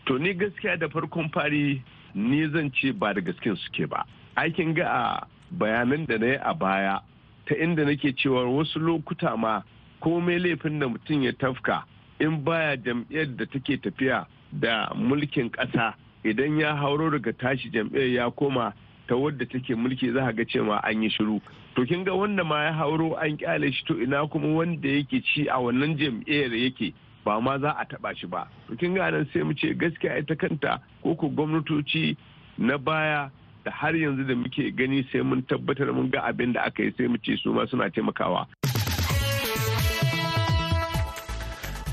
To 0.06 0.19
ni 0.19 0.35
gaskiya 0.35 0.79
da 0.79 0.88
farkon 0.88 1.31
fari 1.32 1.82
ni 2.14 2.47
zan 2.53 2.70
ce 2.73 2.93
ba 2.93 3.12
da 3.14 3.20
gaske 3.20 3.56
suke 3.56 3.87
ba. 3.88 4.05
Aikin 4.37 4.75
ga 4.75 4.87
a 4.88 5.26
bayanan 5.59 6.06
da 6.06 6.19
na 6.19 6.26
yi 6.26 6.37
a 6.43 6.55
baya 6.55 7.00
ta 7.47 7.55
inda 7.55 7.85
nake 7.85 8.12
cewa 8.17 8.44
wasu 8.44 8.79
lokuta 8.81 9.37
ma 9.37 9.62
komai 10.00 10.38
laifin 10.38 10.79
da 10.79 10.88
mutum 10.88 11.23
ya 11.23 11.32
tafka 11.32 11.85
in 12.20 12.44
baya 12.44 12.76
jam'iyyar 12.76 13.37
da 13.37 13.45
take 13.47 13.76
tafiya 13.83 14.26
da 14.52 14.88
mulkin 14.95 15.50
ƙasa 15.50 15.95
idan 16.25 16.59
ya 16.59 16.76
hauro 16.76 17.11
daga 17.11 17.33
tashi 17.33 17.71
jam'iyyar 17.71 18.09
ya 18.14 18.31
koma 18.31 18.73
ta 19.09 19.14
wadda 19.16 19.47
take 19.47 19.75
mulki 19.75 20.12
za 20.12 20.33
ga 20.33 20.45
cewa 20.45 20.81
an 20.85 21.02
yi 21.02 21.11
shiru 21.11 21.40
to 21.75 21.85
kin 21.87 22.04
ga 22.04 22.14
wanda 22.14 22.45
ma 22.45 22.64
ya 22.64 22.73
hauro 22.73 23.14
an 23.16 23.37
ƙyale 23.37 23.73
shi 23.73 23.85
to 23.85 23.95
ina 24.02 24.26
kuma 24.28 24.49
wanda 24.54 24.88
yake 24.88 25.23
ci 25.25 25.49
a 25.49 25.59
wannan 25.61 25.97
jam'iyyar 25.99 26.54
yake 26.54 26.95
ba 27.25 27.41
ma 27.41 27.59
za 27.59 27.71
a 27.79 27.85
taba 27.85 28.14
shi 28.17 28.26
ba. 28.26 28.47
Kin 28.79 28.95
ga 28.95 29.11
nan 29.11 29.26
sai 29.33 29.43
mu 29.43 29.55
ce 29.55 29.75
gaskiya 29.75 30.19
ita 30.19 30.35
kanta 30.35 30.81
ko 31.02 31.14
ko 31.14 31.29
gwamnatoci 31.29 32.17
na 32.59 32.76
baya 32.79 33.31
da 33.64 33.71
har 33.71 33.95
yanzu 33.95 34.26
da 34.26 34.35
muke 34.35 34.71
gani 34.75 35.07
sai 35.12 35.23
mun 35.23 35.43
tabbatar 35.47 35.93
mun 35.95 36.11
ga 36.11 36.21
abin 36.26 36.52
da 36.52 36.67
aka 36.67 36.83
yi 36.83 36.93
sai 36.99 37.07
mu 37.09 37.17
ce 37.23 37.37
su 37.43 37.52
ma 37.55 37.67
suna 37.67 37.91
taimakawa. 37.91 38.47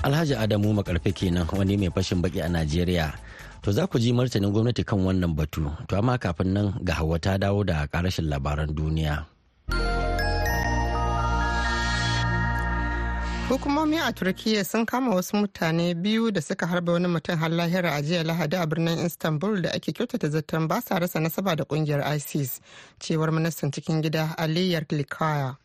Alhaji 0.04 0.36
adamu 0.36 0.74
makarfe 0.74 1.12
kenan 1.12 1.44
wani 1.52 1.76
mai 1.78 1.92
fashin 1.92 2.22
baki 2.24 2.40
a 2.40 2.48
najeriya. 2.48 3.12
To 3.62 3.72
za 3.76 3.88
ku 3.92 4.00
ji 4.00 4.16
martanin 4.16 4.50
gwamnati 4.56 4.88
kan 4.88 5.04
wannan 5.04 5.36
batu. 5.36 5.68
To 5.92 6.00
amma 6.00 6.16
kafin 6.18 6.56
nan 6.56 6.68
ga 6.84 6.94
hawa 7.04 7.20
ta 7.20 7.36
dawo 7.38 7.68
da 7.68 7.84
karashin 7.92 8.32
labaran 8.32 8.72
duniya. 8.72 9.28
Hukumomi 13.50 13.98
a 14.00 14.12
turkiyya 14.14 14.66
sun 14.66 14.86
kama 14.86 15.16
wasu 15.16 15.38
mutane 15.38 15.94
biyu 15.94 16.32
da 16.32 16.42
suka 16.42 16.68
harba 16.68 16.94
wani 16.94 17.08
mutum 17.08 17.38
har 17.40 17.50
lahira 17.52 17.94
a 17.96 18.02
jiya 18.02 18.24
lahadi 18.24 18.56
a 18.56 18.66
birnin 18.68 19.06
istanbul 19.06 19.62
da 19.62 19.70
ake 19.74 19.92
kyautata 19.92 20.30
zaton 20.30 20.68
ba 20.68 20.82
sa 20.82 21.00
rasa 21.00 21.20
nasaba 21.20 21.56
da 21.56 21.64
ƙungiyar 21.64 22.16
isis 22.16 22.62
cewar 23.00 23.32
ministan 23.32 23.72
cikin 23.72 24.02
gida 24.02 24.38
aliyar 24.38 24.86
likaya 24.90 25.56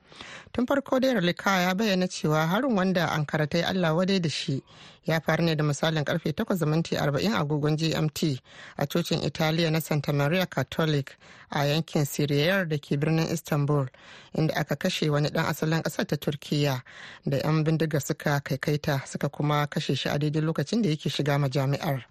tun 0.52 0.66
farko 0.66 1.00
dai 1.00 1.14
ralika 1.14 1.60
ya 1.62 1.74
bayyana 1.74 2.08
cewa 2.08 2.46
harin 2.46 2.76
wanda 2.76 3.10
ankara 3.12 3.46
ta 3.46 3.58
yi 3.58 3.64
allah 3.64 3.94
wadai 3.96 4.20
da 4.20 4.28
shi 4.28 4.62
ya 5.06 5.20
faru 5.20 5.44
ne 5.44 5.54
da 5.56 5.64
misalin 5.64 6.04
ƙarfe 6.04 6.32
8:40 6.32 7.34
agogon 7.34 7.76
gmt 7.76 8.40
a 8.76 8.86
cocin 8.86 9.22
italiya 9.22 9.70
na 9.70 9.80
santa 9.80 10.12
maria 10.12 10.46
catholic 10.46 11.16
a 11.50 11.64
yankin 11.66 12.04
siriyar 12.04 12.68
da 12.68 12.78
ke 12.78 12.96
birnin 12.96 13.26
istanbul 13.32 13.86
inda 14.34 14.54
aka 14.56 14.76
kashe 14.76 15.10
wani 15.10 15.30
dan 15.30 15.44
asalin 15.46 15.82
ƙasar 15.82 16.06
ta 16.06 16.16
turkiya 16.16 16.82
da 17.26 17.36
'yan 17.36 17.64
bindigar 17.64 18.00
suka 18.00 18.40
kaikaita 18.40 19.06
suka 19.06 19.28
kuma 19.28 19.66
kashe 19.66 19.94
shi 19.96 20.08
a 20.08 20.18
daidai 20.18 20.42
lokacin 20.42 20.82
da 20.82 20.88
yake 20.88 21.10
shiga 21.10 21.38
majami'ar. 21.38 22.04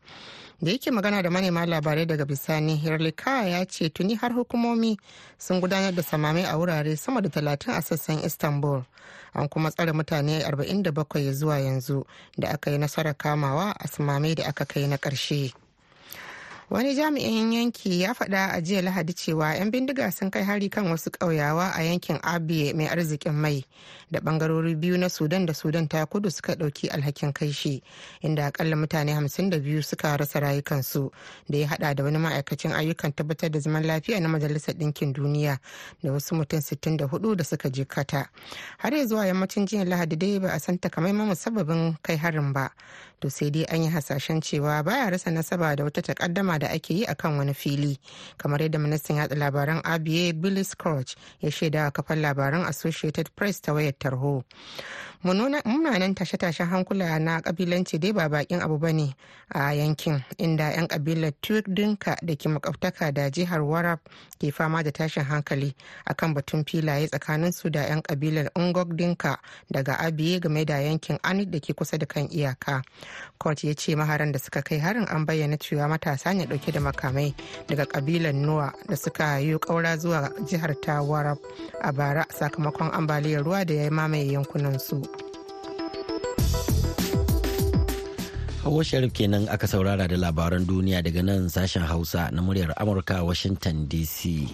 Da 0.64 0.72
yake 0.72 0.92
magana 0.92 1.22
da 1.24 1.30
manema 1.30 1.66
labarai 1.66 2.06
daga 2.06 2.26
bisani 2.26 2.76
hirlika 2.76 3.44
ya 3.48 3.66
ce 3.66 3.90
tuni 3.90 4.16
har 4.16 4.32
hukumomi 4.34 4.98
sun 5.38 5.60
gudanar 5.62 5.94
da 5.96 6.04
samame 6.04 6.46
a 6.46 6.58
wurare 6.58 6.96
sama 6.98 7.22
da 7.22 7.30
talatin 7.30 7.74
a 7.74 7.82
sassan 7.82 8.24
istanbul 8.26 8.84
an 9.34 9.50
kuma 9.50 9.72
tsare 9.72 9.92
mutane 9.92 10.40
47 10.44 11.32
zuwa 11.34 11.60
yanzu 11.60 12.06
da 12.38 12.50
aka 12.50 12.72
yi 12.72 12.78
nasarar 12.78 13.16
kamawa 13.18 13.76
a 13.80 13.88
samame 13.88 14.36
da 14.36 14.46
aka 14.48 14.66
kai 14.66 14.88
na 14.88 14.96
ƙarshe. 14.98 15.63
Wani 16.70 16.96
jami'in 16.96 17.54
yanki 17.54 18.02
ya 18.02 18.14
faɗa 18.14 18.52
a 18.52 18.62
jiya 18.62 18.82
lahadi 18.82 19.14
cewa 19.14 19.56
'yan 19.56 19.72
bindiga 19.72 20.12
sun 20.12 20.32
kai 20.32 20.44
hari 20.44 20.70
kan 20.70 20.86
wasu 20.86 21.10
ƙauyawa 21.12 21.72
a 21.76 21.84
yankin 21.84 22.20
abiye 22.22 22.74
mai 22.74 22.88
arzikin 22.88 23.34
mai 23.34 23.66
da 24.14 24.20
bangarori 24.22 24.76
biyu 24.76 24.98
na 24.98 25.10
sudan 25.10 25.46
da 25.46 25.54
sudan 25.54 25.88
ta 25.88 26.06
kudu 26.06 26.32
suka 26.32 26.54
ɗauki 26.56 26.88
alhakin 26.90 27.34
kai 27.34 27.52
shi 27.52 27.82
inda 28.22 28.46
akalla 28.46 28.76
mutane 28.76 29.14
52 29.16 29.82
suka 29.82 30.18
rasa 30.18 30.40
rayukansu 30.40 31.12
da 31.50 31.58
ya 31.58 31.68
hada 31.68 31.94
da 31.94 32.04
wani 32.04 32.18
ma'aikacin 32.18 32.72
ayyukan 32.72 33.12
tabbatar 33.14 33.52
da 33.52 33.60
zaman 33.60 33.84
lafiya 33.84 34.20
na 34.20 34.30
majalisar 34.30 34.76
ɗinkin 34.76 35.14
duniya 35.14 35.58
da 36.04 36.12
wasu 36.12 36.36
mutum 36.36 36.60
64 36.60 37.36
da 37.36 37.44
suka 37.44 37.70
jikata 37.70 38.30
har 38.78 38.94
ya 38.94 39.06
zuwa 39.06 39.26
yammacin 39.26 39.66
jiya 39.66 39.86
lahadi 39.86 40.16
dai 40.16 40.40
ba 40.40 40.50
a 40.54 40.60
san 40.60 40.78
takamaiman 40.80 41.28
musabbabin 41.28 41.96
kai 42.02 42.18
harin 42.18 42.54
ba 42.54 42.70
to 43.20 43.30
sai 43.30 43.50
dai 43.50 43.64
an 43.66 43.84
yi 43.84 43.90
hasashen 43.90 44.42
cewa 44.42 44.84
baya 44.84 45.10
rasa 45.10 45.32
nasaba 45.32 45.76
da 45.76 45.84
wata 45.84 46.02
takaddama 46.02 46.60
da 46.64 46.70
ake 46.72 46.94
yi 46.94 47.06
akan 47.06 47.38
wani 47.38 47.54
fili. 47.54 48.00
Kamar 48.38 48.62
yadda 48.64 48.80
ministan 48.80 49.18
yatsa 49.20 49.36
labaran 49.36 49.82
abiye 49.84 50.32
billy 50.34 50.64
scrooge 50.64 51.16
ya 51.42 51.52
shaida 51.52 51.88
a 51.88 51.92
kafar 51.92 52.16
labaran 52.18 52.64
associated 52.68 53.30
press 53.36 53.60
ta 53.62 53.74
wayar 53.74 53.94
tarho. 54.00 54.44
Munanan 55.24 56.14
tashe-tashen 56.16 56.68
hankula 56.68 57.20
na 57.20 57.40
kabilanci 57.42 57.98
dai 58.00 58.12
ba 58.12 58.28
bakin 58.30 58.60
abu 58.62 58.78
ba 58.78 58.92
ne 58.92 59.16
a 59.56 59.72
yankin 59.72 60.20
inda 60.38 60.76
'yan 60.76 60.88
kabilar 60.88 61.32
tuik 61.42 61.64
dinka 61.72 62.18
da 62.22 62.36
ke 62.36 62.50
makwabtaka 62.52 63.08
da 63.16 63.30
jihar 63.32 63.64
warab 63.64 64.00
ke 64.40 64.52
fama 64.52 64.84
da 64.84 64.92
tashin 64.92 65.24
hankali 65.24 65.72
akan 66.12 66.34
batun 66.36 66.66
filaye 66.68 67.08
tsakanin 67.08 67.54
su 67.56 67.70
da 67.70 67.88
'yan 67.88 68.02
kabilar 68.04 68.52
ungok 68.56 68.96
dinka 69.00 69.40
daga 69.72 69.96
abiye 70.04 70.40
game 70.44 70.66
da 70.66 70.84
yankin 70.84 71.16
anit 71.24 71.48
da 71.52 71.60
ke 71.60 71.72
kusa 71.74 71.98
da 71.98 72.06
kan 72.06 72.28
iyaka. 72.28 72.84
Court 73.40 73.64
ya 73.64 73.74
ce 73.74 73.96
maharan 73.96 74.32
da 74.32 74.40
suka 74.40 74.62
kai 74.62 74.80
harin 74.80 75.08
an 75.08 75.24
bayyana 75.26 75.56
cewa 75.58 75.88
matasa 75.88 76.34
ne 76.36 76.43
ɗauke 76.46 76.72
da 76.72 76.80
makamai 76.80 77.34
daga 77.68 77.86
kabilar 77.86 78.34
nuwa 78.34 78.74
da 78.90 78.96
suka 78.96 79.40
yi 79.40 79.58
kaura 79.60 79.98
zuwa 79.98 80.30
jihar 80.48 80.76
ta 80.82 81.02
warab 81.02 81.38
a 81.82 81.92
bara 81.94 82.26
sakamakon 82.30 82.92
ambaliyar 82.94 83.44
ruwa 83.44 83.66
da 83.66 83.74
ya 83.74 83.92
mamaye 83.92 84.32
yankunan 84.32 84.80
su. 84.80 85.02
Hawa 88.64 88.80
Sharif 88.84 89.12
kenan 89.12 89.48
aka 89.52 89.68
saurara 89.68 90.08
da 90.08 90.16
labaran 90.16 90.64
duniya 90.64 91.04
daga 91.04 91.20
nan 91.20 91.52
sashen 91.52 91.84
Hausa 91.84 92.32
na 92.32 92.40
muryar 92.40 92.72
Amurka 92.80 93.20
Washington 93.26 93.88
DC. 93.92 94.48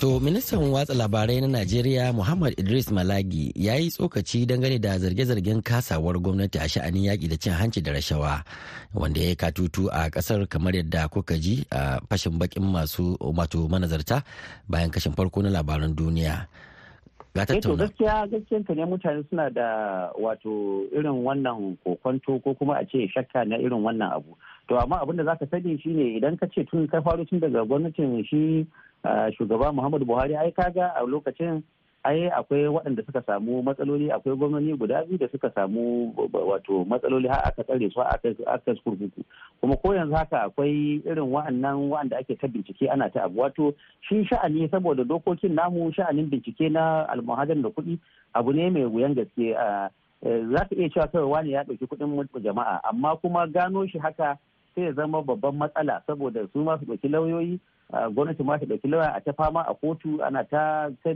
To 0.00 0.16
ministan 0.20 0.64
watsa 0.72 0.94
labarai 0.96 1.40
na 1.44 1.48
Najeriya 1.60 2.12
Muhammad 2.16 2.56
Idris 2.56 2.88
Malagi 2.92 3.52
ya 3.54 3.76
yi 3.76 3.88
tsokaci 3.92 4.46
dangane 4.46 4.78
da 4.80 4.96
zarge-zargen 4.98 5.60
kasawar 5.62 6.16
gwamnati 6.16 6.56
a 6.58 6.64
sha'anin 6.68 7.04
yaƙi 7.12 7.28
da 7.28 7.36
cin 7.36 7.52
hanci 7.52 7.82
da 7.84 7.92
rashawa 7.92 8.40
wanda 8.94 9.20
ya 9.20 9.28
yi 9.28 9.36
katutu 9.36 9.92
a 9.92 10.08
ƙasar 10.08 10.48
kamar 10.48 10.72
yadda 10.72 11.04
kuka 11.12 11.36
ji 11.36 11.66
a 11.70 12.00
fashin 12.08 12.38
bakin 12.38 12.64
masu 12.64 13.12
wato 13.20 13.68
manazarta 13.68 14.24
bayan 14.68 14.88
kashin 14.90 15.12
farko 15.12 15.42
na 15.44 15.50
labaran 15.52 15.92
duniya. 15.94 16.48
Ga 17.36 17.44
tattauna. 17.44 17.84
gaskiya 17.84 18.24
gaskiyanta 18.32 18.72
ne 18.74 18.84
mutane 18.88 19.20
suna 19.28 19.50
da 19.50 20.08
wato 20.16 20.88
irin 20.96 21.20
wannan 21.20 21.76
kokonto 21.84 22.40
ko 22.42 22.54
kuma 22.56 22.80
a 22.80 22.86
ce 22.88 23.04
shakka 23.12 23.44
na 23.44 23.56
irin 23.60 23.84
wannan 23.84 24.16
abu. 24.16 24.32
To 24.68 24.80
amma 24.80 25.04
abin 25.04 25.16
da 25.20 25.24
zaka 25.28 25.44
sani 25.50 25.76
shine 25.76 26.16
idan 26.16 26.40
ka 26.40 26.46
ce 26.48 26.64
tun 26.64 26.88
ka 26.88 27.02
faro 27.04 27.24
tun 27.28 27.36
daga 27.40 27.68
gwamnatin 27.68 28.24
shi 28.24 28.64
shugaba 29.36 29.72
muhammadu 29.72 30.04
buhari 30.06 30.36
ai 30.36 30.52
kaga 30.52 30.92
a 30.96 31.02
lokacin 31.06 31.62
ai 32.04 32.28
akwai 32.28 32.66
waɗanda 32.68 33.02
suka 33.06 33.22
samu 33.26 33.62
matsaloli 33.62 34.10
akwai 34.10 34.36
gwamnati 34.36 34.72
guda 34.76 35.04
biyu 35.04 35.18
da 35.18 35.28
suka 35.28 35.50
samu 35.54 36.14
wato 36.32 36.84
matsaloli 36.84 37.28
har 37.28 37.42
aka 37.44 37.62
tsare 37.64 37.90
su 37.90 38.00
aka 38.00 38.74
kurkuku. 38.84 39.20
Kuma 39.60 39.76
ko 39.76 39.94
yanzu 39.94 40.14
haka 40.16 40.38
akwai 40.42 41.02
irin 41.04 41.28
wa'annan 41.28 41.90
wa'anda 41.90 42.16
ake 42.18 42.36
ta 42.40 42.48
bincike 42.48 42.88
ana 42.90 43.10
ta 43.10 43.24
abu. 43.24 43.40
Wato 43.40 43.74
shi 44.08 44.24
sha'ani 44.24 44.68
saboda 44.70 45.04
dokokin 45.04 45.54
namu 45.54 45.92
sha'anin 45.92 46.30
bincike 46.30 46.68
na 46.72 47.04
almuhadar 47.08 47.56
da 47.62 47.68
kuɗi 47.68 47.98
abu 48.34 48.52
ne 48.52 48.70
mai 48.70 48.84
wuyan 48.84 49.14
gaske. 49.14 49.52
Za 50.24 50.64
ka 50.68 50.74
iya 50.76 50.88
cewa 50.88 51.06
kawai 51.08 51.28
wani 51.30 51.52
ya 51.52 51.64
ɗauki 51.64 51.84
kuɗin 51.86 52.28
jama'a 52.42 52.80
amma 52.88 53.16
kuma 53.16 53.46
gano 53.46 53.86
shi 53.86 53.98
haka 53.98 54.38
sai 54.74 54.84
ya 54.84 54.92
zama 54.92 55.22
babban 55.22 55.56
matsala 55.56 56.02
saboda 56.06 56.46
su 56.52 56.58
ma 56.64 56.78
su 56.78 56.84
ɗauki 56.86 57.08
lauyoyi 57.10 57.60
gwamnati 58.14 58.42
ma 58.44 58.56
ɗauki 58.56 58.88
lauya 58.88 59.12
a 59.14 59.20
ta 59.20 59.32
fama 59.32 59.62
a 59.66 59.74
kotu 59.74 60.22
ana 60.24 60.44
ta 60.44 60.90
kai 61.04 61.14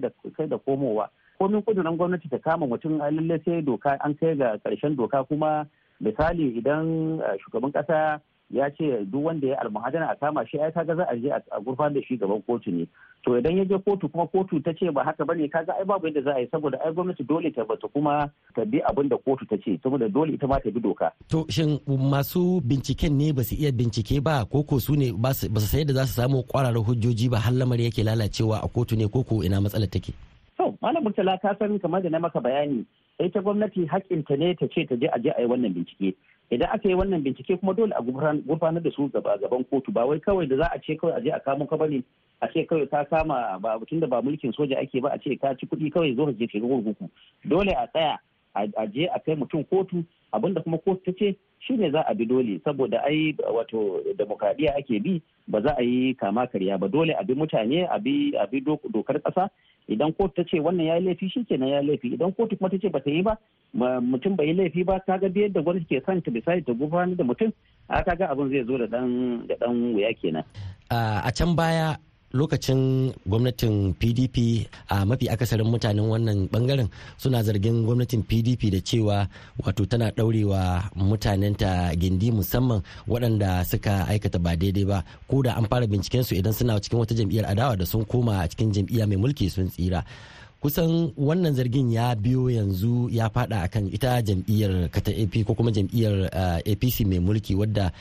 da 0.48 0.58
komowa. 0.58 1.08
Komin 1.38 1.62
kudurin 1.62 1.96
gwamnati 1.96 2.28
ta 2.30 2.38
kama 2.38 2.66
mutum 2.66 2.98
lallai 2.98 3.40
sai 3.44 3.62
doka 3.62 3.96
an 4.04 4.14
kai 4.14 4.34
ga 4.36 4.56
ƙarshen 4.64 4.96
doka 4.96 5.24
kuma 5.24 5.66
misali 6.00 6.58
idan 6.58 7.20
shugaban 7.42 7.72
ƙasa 7.72 8.20
ya 8.50 8.70
ce 8.70 9.04
duk 9.04 9.24
wanda 9.24 9.46
ya 9.48 9.60
almuhadana 9.60 10.10
a 10.10 10.16
kama 10.16 10.46
shi 10.46 10.60
ai 10.60 10.72
kaga 10.72 10.94
za 10.96 11.04
a 11.10 11.16
je 11.16 11.30
a 11.32 11.60
gurfan 11.60 11.94
da 11.94 12.00
shi 12.02 12.16
gaban 12.16 12.42
kotu 12.42 12.70
ne. 12.70 12.86
To 13.24 13.38
idan 13.38 13.56
ya 13.58 13.64
je 13.64 13.78
kotu 13.78 14.08
kuma 14.08 14.26
kotu 14.26 14.60
ta 14.62 14.72
ce 14.78 14.90
ba 14.92 15.04
haka 15.04 15.24
ba 15.24 15.34
ne 15.34 15.48
kaga 15.48 15.72
ai 15.78 15.84
babu 15.84 16.06
yadda 16.06 16.22
za 16.22 16.34
a 16.36 16.40
yi 16.40 16.48
saboda 16.52 16.78
ai 16.84 16.92
gwamnati 16.92 17.24
dole 17.24 17.50
ta 17.50 17.64
bata 17.64 17.88
kuma 17.88 18.30
ta 18.54 18.64
bi 18.64 18.80
abin 18.84 19.08
da 19.08 19.16
kotu 19.16 19.46
ta 19.48 19.56
ce 19.64 19.78
saboda 19.82 20.08
dole 20.08 20.34
ita 20.36 20.46
ma 20.46 20.60
ta 20.60 20.70
bi 20.70 20.80
doka. 20.80 21.10
To 21.28 21.46
shin 21.48 21.80
masu 21.86 22.60
binciken 22.60 23.16
ne 23.16 23.32
ba 23.32 23.42
su 23.44 23.54
iya 23.56 23.72
bincike 23.72 24.20
ba 24.20 24.44
ko 24.44 24.62
ko 24.62 24.78
su 24.78 24.94
ne 24.96 25.12
ba 25.12 25.32
su 25.34 25.48
sai 25.60 25.84
da 25.84 25.94
za 25.94 26.06
su 26.06 26.12
samu 26.20 26.42
kwararar 26.44 26.84
hujjoji 26.84 27.28
ba 27.32 27.38
har 27.40 27.52
lamari 27.52 27.84
yake 27.88 28.04
lalacewa 28.04 28.60
a 28.62 28.68
kotu 28.68 28.96
ne 28.96 29.08
ko 29.08 29.24
ko 29.24 29.42
ina 29.42 29.60
matsalar 29.60 29.88
take? 29.90 30.12
To 30.60 30.76
malam 30.82 31.04
murtala 31.04 31.40
ka 31.40 31.56
san 31.58 31.78
kamar 31.80 32.02
da 32.02 32.10
na 32.10 32.18
maka 32.20 32.40
bayani 32.40 32.84
ita 33.18 33.40
gwamnati 33.40 33.86
haƙƙinta 33.86 34.36
ne 34.38 34.54
ta 34.54 34.66
ce 34.68 34.84
ta 34.86 34.94
je 35.00 35.06
a 35.08 35.18
je 35.18 35.30
a 35.30 35.40
yi 35.40 35.46
wannan 35.48 35.72
bincike. 35.74 36.14
Idan 36.50 36.68
aka 36.72 36.88
yi 36.88 36.94
wannan 36.94 37.22
bincike 37.22 37.56
kuma 37.60 37.74
dole 37.74 37.92
a 37.96 38.02
gurfanar 38.02 38.82
da 38.82 38.90
su 38.90 39.08
gaban 39.08 39.64
kotu. 39.64 39.92
Ba 39.92 40.06
wai 40.06 40.18
kawai 40.20 40.48
da 40.48 40.56
za 40.56 40.70
a 40.74 40.78
ce 40.78 40.96
kawai 40.96 41.16
a 41.16 41.20
je 41.20 41.30
a 41.30 41.40
kamo 41.40 41.66
ka 41.66 41.76
ba 41.76 41.88
ne 41.88 42.02
a 42.40 42.48
ce 42.52 42.66
kawai 42.66 42.86
ka 42.90 43.04
kama 43.04 43.58
ba 43.60 43.78
tun 43.88 44.00
da 44.00 44.06
ba 44.06 44.22
mulkin 44.22 44.52
soja 44.52 44.78
ake 44.78 45.00
ba 45.00 45.10
a 45.14 45.18
ce 45.18 45.36
ka 45.36 45.54
ci 45.56 45.66
kuɗi 45.66 45.90
kawai 45.92 46.14
zo 46.16 46.26
ka 46.26 46.32
je 46.32 46.46
shiga 46.46 46.66
gurguku 46.66 47.08
dole 47.44 47.72
a 47.72 47.86
tsaya 47.86 48.18
a 48.54 48.86
je 48.86 49.06
a 49.08 49.18
kai 49.18 49.34
mutum 49.36 49.64
kotu 49.64 50.04
abin 50.34 50.54
da 50.54 50.60
kuma 50.60 50.78
kotu 50.78 51.04
ta 51.04 51.12
ce 51.18 51.36
shine 51.66 51.90
za 51.90 52.02
a 52.06 52.14
bi 52.14 52.24
dole 52.26 52.60
saboda 52.64 53.00
ai 53.06 53.34
wato 53.54 54.02
demokradiyya 54.18 54.74
ake 54.76 55.00
bi 55.00 55.22
ba 55.48 55.60
za 55.60 55.74
a 55.78 55.82
yi 55.82 56.14
kama 56.14 56.46
karya 56.46 56.78
ba. 56.78 56.88
Dole 56.88 57.12
a 57.14 57.24
bi 57.24 57.34
mutane 57.34 57.86
a 57.88 57.98
bi 57.98 58.60
dokar 58.92 59.20
ƙasa. 59.22 59.48
Idan 59.88 60.12
kotu 60.12 60.34
ta 60.36 60.42
ce 60.48 60.60
wannan 60.60 60.86
ya 60.86 60.96
yi 60.96 61.04
laifi 61.06 61.28
shi 61.30 61.44
kenan 61.44 61.68
ya 61.68 61.82
laifi. 61.82 62.14
Idan 62.16 62.32
kotu 62.32 62.56
kuma 62.56 62.70
ta 62.70 62.76
ce 62.80 62.88
ba 62.88 63.00
ta 63.00 63.10
yi 63.10 63.22
ba 63.22 63.36
mutum 64.00 64.36
bai 64.36 64.46
yi 64.46 64.54
laifi 64.54 64.84
ba 64.84 65.00
kaga 65.06 65.28
biyar 65.28 65.52
da 65.52 65.60
gwamnati 65.60 65.86
ke 65.86 66.02
son 66.06 66.22
ta 66.22 66.30
misali 66.30 66.64
ta 66.64 66.72
gudanar 66.72 67.16
da 67.16 67.24
mutum 67.24 67.52
a 67.88 68.02
kaga 68.04 68.30
abin 68.32 68.48
zai 68.50 68.64
zo 68.64 68.78
da 68.78 68.86
dan 68.86 69.46
da 69.46 69.54
dan 69.60 69.94
wuya 69.94 70.12
kenan. 70.16 70.44
A 70.90 71.30
can 71.36 71.54
baya 71.54 71.96
lokacin 72.34 73.14
gwamnatin 73.26 73.94
pdp 73.94 74.66
a 74.90 75.06
mafi 75.06 75.28
akasarin 75.30 75.66
mutanen 75.70 76.04
wannan 76.10 76.48
ɓangaren 76.50 76.88
suna 77.16 77.42
zargin 77.46 77.86
gwamnatin 77.86 78.22
pdp 78.26 78.62
da 78.74 78.80
cewa 78.82 79.28
wato 79.62 79.86
tana 79.86 80.10
daurewa 80.10 80.82
mutanenta 80.98 81.94
gindi 81.96 82.30
musamman 82.34 82.82
waɗanda 83.08 83.64
suka 83.64 84.06
aikata 84.10 84.38
ba 84.42 84.56
daidai 84.56 84.84
ba. 84.84 85.04
Ko 85.30 85.42
da 85.42 85.54
an 85.54 85.66
fara 85.70 85.86
binciken 85.86 86.24
su 86.26 86.34
idan 86.34 86.52
suna 86.52 86.80
cikin 86.82 86.98
wata 86.98 87.14
jam'iyyar 87.14 87.46
adawa 87.46 87.76
da 87.78 87.86
sun 87.86 88.04
koma 88.04 88.42
a 88.42 88.48
cikin 88.50 88.72
jam'iyya 88.74 89.06
mai 89.06 89.16
mulki 89.16 89.46
sun 89.50 89.70
tsira. 89.70 90.02
Kusan 90.64 91.12
wannan 91.12 91.52
zargin 91.52 91.92
ya 91.92 92.16
biyo 92.16 92.48
yanzu 92.48 93.12
ya 93.12 93.28
fada 93.28 93.68
akan 93.68 93.92
ita 93.92 94.24
jam'iyyar 94.24 94.88
kata 94.88 95.12
ap 95.12 95.34
ko 95.44 95.52
kuma 95.52 95.68
jam'iyyar 95.68 96.24
apc 96.64 97.04
mai 97.04 97.20
mulki 97.20 97.52
wadda 97.52 97.92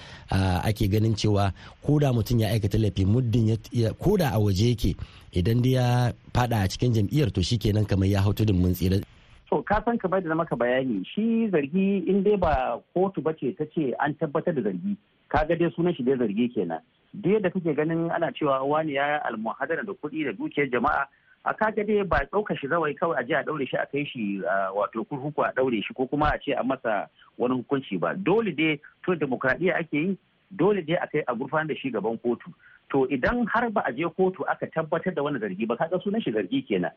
ake 0.64 0.88
ganin 0.88 1.12
cewa 1.12 1.52
koda 1.84 2.16
mutum 2.16 2.40
ya 2.40 2.56
aikata 2.56 2.80
laifi 2.80 3.04
muddin 3.04 3.60
koda 4.00 4.32
a 4.32 4.40
waje 4.40 4.72
yake 4.72 4.96
idan 5.36 5.60
dai 5.60 5.76
ya 5.76 5.88
fada 6.32 6.64
a 6.64 6.68
cikin 6.72 6.96
jam'iyyar 6.96 7.36
to 7.36 7.44
shikenan 7.44 7.84
kamar 7.84 8.08
ya 8.08 8.24
hau 8.24 8.32
tudun 8.32 8.56
mun 8.56 8.72
tsira. 8.72 9.04
To 9.52 9.60
ka 9.68 9.84
san 9.84 10.00
kamar 10.00 10.24
da 10.24 10.32
maka 10.32 10.56
bayani 10.56 11.04
shi 11.04 11.52
zargi 11.52 12.08
in 12.08 12.24
dai 12.24 12.40
ba 12.40 12.80
kotu 12.96 13.20
ba 13.20 13.36
ce 13.36 13.52
ta 13.60 13.68
ce 13.76 13.92
an 14.00 14.16
tabbatar 14.16 14.56
da 14.56 14.64
zargi 14.72 14.96
kaga 15.28 15.60
dai 15.60 15.68
sunan 15.76 15.92
shi 16.00 16.08
dai 16.08 16.16
zargi 16.16 16.48
kenan. 16.56 16.80
Duk 17.12 17.44
da 17.44 17.52
kake 17.52 17.76
ganin 17.76 18.08
ana 18.08 18.32
cewa 18.32 18.64
wani 18.64 18.96
ya 18.96 19.20
almuhadara 19.28 19.84
da 19.84 19.92
kuɗi 20.00 20.24
da 20.26 20.32
dukiyar 20.32 20.72
jama'a 20.72 21.04
a 21.46 21.54
kaga 21.54 21.84
dai 21.84 22.04
ba 22.04 22.24
ɗauka 22.32 22.56
shi 22.58 22.68
zawai 22.68 22.96
kawai 22.96 23.18
a 23.20 23.24
je 23.24 23.34
a 23.36 23.44
ɗaure 23.44 23.68
shi 23.68 23.76
a 23.78 23.86
kai 23.86 24.06
shi 24.06 24.42
wato 24.76 25.04
kurkuku 25.04 25.44
a 25.44 25.52
ɗaure 25.56 25.84
shi 25.84 25.94
ko 25.94 26.08
kuma 26.08 26.30
a 26.32 26.40
ce 26.40 26.54
a 26.56 26.64
masa 26.64 27.10
wani 27.38 27.56
hukunci 27.60 28.00
ba. 28.00 28.14
Dole 28.16 28.52
dai 28.56 28.80
to 29.04 29.12
demokradiyya 29.16 29.76
ake 29.80 29.94
yi 29.94 30.18
dole 30.56 30.82
dai 30.82 30.96
a 30.96 31.08
kai 31.08 31.24
a 31.28 31.36
gurfanar 31.36 31.68
da 31.68 31.76
shi 31.76 31.92
gaban 31.92 32.18
kotu. 32.24 32.48
To 32.92 33.08
idan 33.12 33.44
har 33.52 33.70
ba 33.70 33.82
a 33.86 33.92
je 33.92 34.08
kotu 34.16 34.48
aka 34.48 34.68
tabbatar 34.68 35.14
da 35.16 35.22
wani 35.24 35.40
zargi 35.40 35.68
ba 35.68 35.76
kaga 35.76 36.00
sunan 36.00 36.24
shi 36.24 36.32
zargi 36.32 36.64
kenan. 36.68 36.92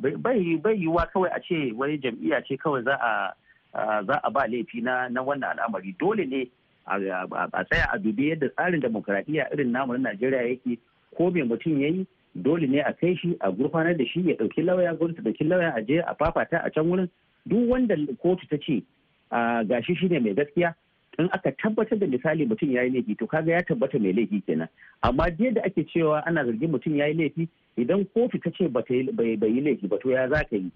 Bai 0.00 0.16
bai 0.56 0.76
yiwuwa 0.80 1.06
kawai 1.12 1.28
a 1.36 1.40
ce 1.44 1.72
wai 1.76 1.98
jam'iyya 2.00 2.40
ce 2.48 2.56
kawai 2.56 2.80
za 2.84 2.96
a 2.96 3.34
za 4.08 4.20
a 4.24 4.30
ba 4.30 4.48
laifi 4.48 4.80
na 4.80 5.08
na 5.08 5.20
wannan 5.20 5.52
al'amari. 5.52 5.92
Dole 6.00 6.24
ne 6.24 6.48
a 6.86 6.96
tsaya 7.64 7.92
a 7.92 7.98
dubi 7.98 8.30
yadda 8.32 8.48
tsarin 8.56 8.80
demokradiyya 8.80 9.52
irin 9.52 9.68
namu 9.72 9.92
na 9.98 10.10
Najeriya 10.10 10.48
yake 10.48 10.78
ko 11.16 11.30
me 11.30 11.42
mutum 11.44 11.76
yayi 11.80 12.06
dole 12.42 12.66
ne 12.68 12.80
a 12.80 12.92
kai 12.92 13.14
shi 13.16 13.36
a 13.40 13.50
gurfanar 13.52 13.96
da 13.96 14.04
shi 14.04 14.20
ya 14.28 14.34
ɗauki 14.36 14.62
lauya 14.64 14.94
gwamnati 14.94 15.22
ɗauki 15.22 15.44
lauya 15.48 15.72
a 15.76 15.80
je 15.82 15.98
a 16.00 16.14
fafata 16.14 16.62
a 16.64 16.70
can 16.70 16.84
wurin. 16.86 17.08
Duk 17.46 17.68
wanda 17.70 17.96
kotu 18.22 18.46
ta 18.50 18.56
ce 18.60 18.82
gashi 19.68 19.94
shine 19.96 20.20
mai 20.22 20.34
gaskiya. 20.34 20.74
In 21.18 21.28
aka 21.32 21.50
tabbatar 21.52 21.96
da 21.98 22.06
misali 22.06 22.44
mutum 22.46 22.70
ya 22.70 22.82
yi 22.84 22.90
laifi 22.90 23.16
to 23.18 23.26
kaga 23.26 23.52
ya 23.52 23.62
tabbata 23.62 23.98
mai 23.98 24.12
laifi 24.12 24.42
kenan. 24.46 24.68
Amma 25.02 25.30
da 25.30 25.62
ake 25.64 25.86
cewa 25.88 26.20
ana 26.26 26.44
zargin 26.44 26.70
mutum 26.70 26.96
ya 26.96 27.06
yi 27.06 27.14
laifi 27.14 27.48
idan 27.76 28.04
kotu 28.12 28.36
ta 28.42 28.50
ce 28.52 28.68
bai 28.68 28.84
yi 28.90 29.60
laifi 29.64 29.88
ba 29.88 29.96
to 29.98 30.10
ya 30.10 30.28
za 30.28 30.44
ka 30.44 30.56
yi? 30.56 30.70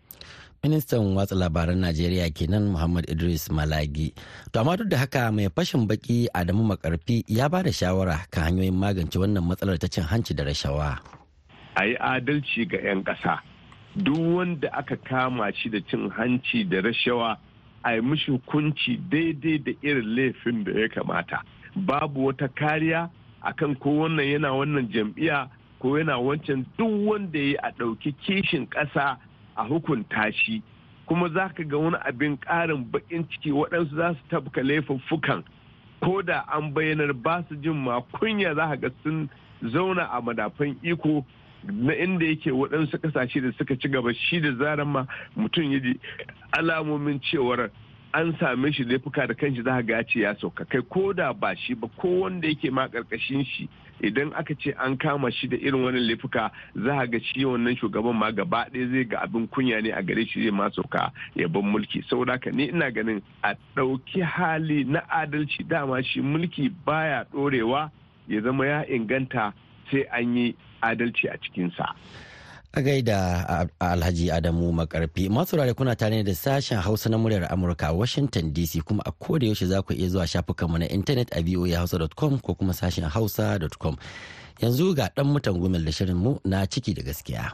Ministan 0.64 1.16
watsa 1.16 1.34
labaran 1.36 1.80
najeriya 1.80 2.28
kenan 2.32 2.72
muhammad 2.72 3.04
idris 3.08 3.48
malagi. 3.52 4.12
To 4.52 4.60
amma 4.60 4.76
duk 4.80 4.88
da 4.88 4.96
haka 5.04 5.28
mai 5.32 5.48
fashin 5.52 5.84
baki 5.88 6.28
adamu 6.32 6.64
makarfi 6.64 7.24
ya 7.28 7.48
ba 7.52 7.60
da 7.62 7.72
shawara 7.72 8.24
kan 8.32 8.44
hanyoyin 8.48 8.72
magance 8.76 9.16
wannan 9.20 9.44
matsalar 9.44 9.76
ta 9.76 9.88
cin 9.92 10.04
hanci 10.08 10.32
da 10.32 10.44
rashawa. 10.44 11.19
A 11.76 11.84
yi 11.86 11.96
adalci 11.96 12.66
ga 12.68 12.78
'yan 12.78 13.04
ƙasa. 13.04 13.40
Duk 13.96 14.16
wanda 14.18 14.68
aka 14.72 14.96
kama 14.96 15.52
shi 15.52 15.68
da 15.70 15.80
cin 15.90 16.10
hanci 16.10 16.64
da 16.68 16.80
rashawa 16.80 17.36
a 17.84 17.94
yi 17.94 18.00
mishi 18.00 18.30
hukunci 18.32 18.96
daidai 19.10 19.58
da 19.64 19.72
irin 19.82 20.14
laifin 20.16 20.64
da 20.64 20.72
ya 20.72 20.88
kamata. 20.88 21.42
Babu 21.76 22.26
wata 22.26 22.48
kariya 22.48 23.10
akan 23.42 23.74
ko 23.80 23.90
wannan 23.90 24.26
yana 24.26 24.50
wannan 24.52 24.90
jam'iyya 24.92 25.48
ko 25.80 25.96
yana 25.98 26.18
wancan. 26.18 26.66
Duk 26.78 26.90
wanda 27.08 27.38
ya 27.38 27.58
a 27.62 27.72
ɗauki 27.72 28.14
kishin 28.22 28.66
ƙasa 28.68 29.16
a 29.56 29.64
hukunta 29.64 30.32
shi. 30.32 30.62
Kuma 31.06 31.28
za 31.30 31.48
ka 31.48 31.62
ga 31.64 31.76
wani 31.78 31.96
abin 32.06 32.36
ƙarin 32.38 32.84
baƙin 32.90 33.26
ciki 33.30 33.50
waɗansu 33.50 33.96
za 33.96 34.14
su 34.14 34.20
tabka 34.30 34.62
laifuffukan. 34.62 35.42
Ko 36.02 36.22
da 36.22 36.44
an 36.52 36.72
bayyanar 36.72 37.12
ba 37.12 37.44
su 37.48 37.56
jin 37.56 37.74
ma 37.76 38.00
kunya 38.14 38.54
za 38.54 38.68
ka 38.68 38.76
ga 38.76 38.88
sun 39.02 39.28
zauna 39.62 40.08
a 40.12 40.20
madafan 40.22 40.76
iko 40.82 41.24
na 41.64 41.92
inda 41.96 42.26
yake 42.26 42.50
waɗansu 42.50 42.98
ƙasashe 42.98 43.40
da 43.42 43.52
suka 43.58 43.76
ci 43.76 43.88
gaba 43.88 44.14
shi 44.14 44.40
da 44.40 44.52
zaran 44.56 44.88
ma 44.88 45.06
mutum 45.36 45.72
ya 45.72 45.78
ji 45.80 45.98
alamomin 46.52 47.20
cewar 47.20 47.70
an 48.14 48.36
same 48.40 48.72
shi 48.72 48.84
laifuka 48.84 49.26
da 49.28 49.34
kanshi 49.34 49.62
za 49.62 49.82
ga 49.82 50.02
ce 50.02 50.20
ya 50.20 50.34
sauka. 50.34 50.64
Kai 50.64 50.80
ko 50.88 51.12
da 51.12 51.32
ba 51.32 51.54
shi 51.56 51.74
ba 51.74 51.88
ko 51.98 52.08
wanda 52.20 52.48
yake 52.48 52.70
ma 52.72 52.88
ƙarƙashin 52.88 53.44
shi 53.46 53.68
idan 54.02 54.32
aka 54.34 54.54
ce 54.54 54.72
an 54.78 54.96
kama 54.96 55.30
shi 55.30 55.46
da 55.48 55.56
irin 55.56 55.84
wani 55.84 56.00
laifuka 56.00 56.50
za 56.74 57.06
ga 57.06 57.18
shi 57.20 57.44
wannan 57.44 57.76
shugaban 57.78 58.16
ma 58.16 58.30
gaba 58.32 58.66
ɗaya 58.72 58.90
zai 58.90 59.04
ga 59.04 59.18
abin 59.22 59.46
kunya 59.48 59.82
ne 59.82 59.90
a 59.92 60.02
gare 60.02 60.24
shi 60.26 60.42
zai 60.42 60.50
ma 60.50 60.70
sauka 60.70 61.12
ya 61.36 61.46
ban 61.48 61.62
mulki. 61.62 62.02
Saboda 62.08 62.32
haka 62.32 62.50
ni 62.50 62.68
ina 62.68 62.90
ganin 62.90 63.22
a 63.44 63.54
ɗauki 63.76 64.22
hali 64.24 64.84
na 64.84 65.00
adalci 65.08 65.62
dama 65.68 66.02
shi 66.02 66.20
mulki 66.20 66.72
baya 66.84 67.24
ɗorewa 67.32 67.90
ya 68.28 68.40
zama 68.42 68.66
ya 68.66 68.84
inganta 68.88 69.52
sai 69.90 70.02
an 70.10 70.36
yi 70.36 70.54
adalci 70.82 71.28
a 71.28 71.36
cikinsa. 71.38 71.94
a 72.72 72.82
gaida 72.82 73.68
alhaji 73.80 74.30
adamu 74.30 74.72
makarfi. 74.72 75.28
Masu 75.28 75.56
rare 75.56 75.74
kuna 75.74 75.96
tare 75.96 76.22
da 76.22 76.34
sashen 76.34 76.78
hausa 76.78 77.08
na 77.10 77.18
muryar 77.18 77.52
amurka 77.52 77.92
washington 77.92 78.52
dc 78.52 78.82
kuma 78.84 79.02
a 79.06 79.10
koda 79.12 79.46
yaushe 79.46 79.66
za 79.66 79.82
ku 79.82 79.92
iya 79.92 80.08
zuwa 80.08 80.26
shafukanmu 80.26 80.78
na 80.78 80.88
intanet 80.88 81.32
a 81.36 81.42
voahausa.com 81.42 82.38
ko 82.38 82.54
kuma 82.54 82.72
sashen 82.74 83.04
hausa.com 83.04 83.96
yanzu 84.62 84.94
ga 84.94 85.10
dan 85.16 85.26
mutan 85.26 85.58
gumel 85.58 85.84
da 85.84 85.92
shirinmu 85.92 86.38
na 86.44 86.66
ciki 86.66 86.94
da 86.94 87.02
gaskiya. 87.02 87.52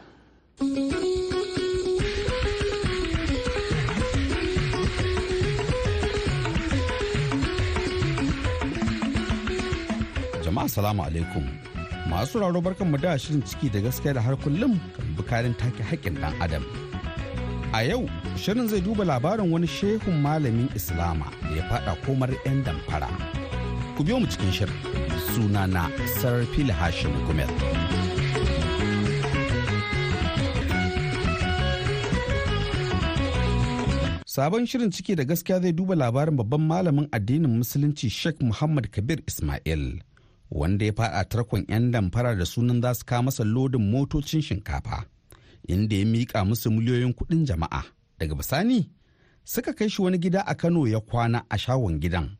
Jama'a 10.45 10.69
salamu 10.69 11.03
alaikum. 11.03 11.66
Masu 12.09 12.31
sauraro 12.39 12.61
barkan 12.65 12.87
mu 12.91 12.97
da 12.97 13.17
shirin 13.23 13.41
ciki 13.49 13.67
da 13.73 13.79
gaskiya 13.85 14.13
da 14.15 14.21
har 14.21 14.35
kullum 14.43 14.73
bukarin 15.17 15.53
take 15.57 15.83
haƙƙin 15.89 16.15
ɗan 16.21 16.33
adam. 16.41 16.63
A 17.73 17.83
yau 17.83 18.07
shirin 18.37 18.67
zai 18.67 18.79
duba 18.81 19.03
labarin 19.05 19.51
wani 19.51 19.67
shehun 19.67 20.21
malamin 20.25 20.69
islama 20.75 21.27
da 21.41 21.49
ya 21.57 21.63
faɗa 21.69 21.93
komar 22.05 22.29
'yan 22.45 22.63
damfara. 22.65 23.09
Ku 23.97 24.03
biyo 24.03 24.19
mu 24.19 24.27
cikin 24.27 24.51
shirin. 24.51 24.79
Suna 25.35 25.67
na 25.67 25.89
sarfil 26.21 26.71
hashim 26.79 27.11
gumel. 27.27 27.51
Sabon 34.37 34.65
shirin 34.69 34.91
ciki 34.91 35.15
da 35.17 35.23
gaskiya 35.23 35.59
zai 35.61 35.73
duba 35.77 35.95
labarin 35.95 36.37
babban 36.37 36.61
malamin 36.61 37.07
addinin 37.11 37.51
musulunci 37.59 38.07
sheikh 38.09 38.39
muhammad 38.41 38.85
kabir 38.95 39.19
ismail. 39.27 39.99
Wanda 40.51 40.85
ya 40.85 40.91
faɗa 40.93 41.23
tarkon 41.29 41.65
'yan 41.69 41.91
damfara 41.91 42.35
da 42.35 42.45
sunan 42.45 42.81
za 42.81 42.93
su 42.93 43.05
kawo 43.05 43.23
masa 43.23 43.43
lodin 43.43 43.91
motocin 43.91 44.41
shinkafa 44.41 45.05
inda 45.67 45.95
ya 45.95 46.05
miƙa 46.05 46.45
musu 46.45 46.71
miliyoyin 46.71 47.13
kuɗin 47.13 47.45
jama'a. 47.45 47.83
Daga 48.19 48.35
bisani 48.35 48.89
suka 49.43 49.73
kai 49.73 49.89
shi 49.89 50.01
wani 50.01 50.17
gida 50.17 50.41
a 50.45 50.55
kano 50.55 50.85
ya 50.87 50.99
kwana 50.99 51.43
a 51.49 51.57
shagon 51.57 51.99
gidan. 51.99 52.37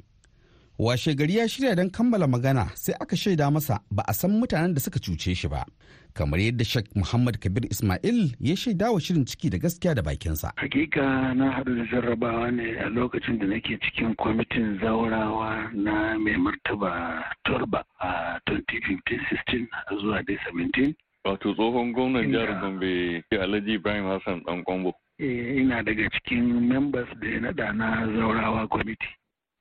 Washe 0.80 1.16
gari 1.16 1.36
ya 1.36 1.48
shirya 1.50 1.76
don 1.76 1.90
kammala 1.90 2.28
magana 2.28 2.70
sai 2.76 2.96
aka 3.00 3.16
shaida 3.16 3.52
masa 3.52 3.80
ba 3.92 4.04
a 4.08 4.14
san 4.14 4.32
mutanen 4.40 4.74
da 4.74 4.80
suka 4.80 5.00
cuce 5.00 5.34
shi 5.36 5.48
ba 5.48 5.66
kamar 6.14 6.40
yadda 6.40 6.66
Sheikh 6.66 6.96
Muhammad 6.96 7.40
Kabir 7.40 7.66
Ismail 7.72 8.34
ya 8.40 8.56
shaida 8.56 8.92
wa 8.92 9.00
shirin 9.02 9.26
ciki 9.26 9.50
da 9.50 9.58
gaskiya 9.58 9.96
da 9.96 10.02
bakinsa. 10.02 10.52
Hakika 10.56 11.34
na 11.34 11.52
haɗu 11.52 11.76
da 11.78 11.86
jarrabawa 11.92 12.52
ne 12.52 12.74
a 12.86 12.90
lokacin 12.90 13.40
da 13.40 13.46
nake 13.46 13.78
cikin 13.82 14.16
kwamitin 14.16 14.80
zaurawa 14.82 15.70
na 15.74 16.18
mai 16.18 16.38
martaba 16.38 17.24
Turba 17.46 17.84
a 18.02 18.40
2015-16 18.50 19.68
zuwa 20.02 20.24
dai 20.26 20.38
17. 20.54 20.94
Wato 21.26 21.54
tsohon 21.54 21.94
gwamnan 21.94 22.32
jihar 22.32 22.60
Gombe 22.62 23.24
Alhaji 23.32 23.74
Ibrahim 23.74 24.06
Hassan 24.10 24.42
Dan 24.46 24.64
Kwambo. 24.64 24.94
ina 25.20 25.84
daga 25.84 26.10
cikin 26.10 26.68
members 26.70 27.10
da 27.22 27.28
ya 27.28 27.40
naɗa 27.40 27.74
na 27.78 28.08
zaurawa 28.18 28.68
kwamiti. 28.68 29.08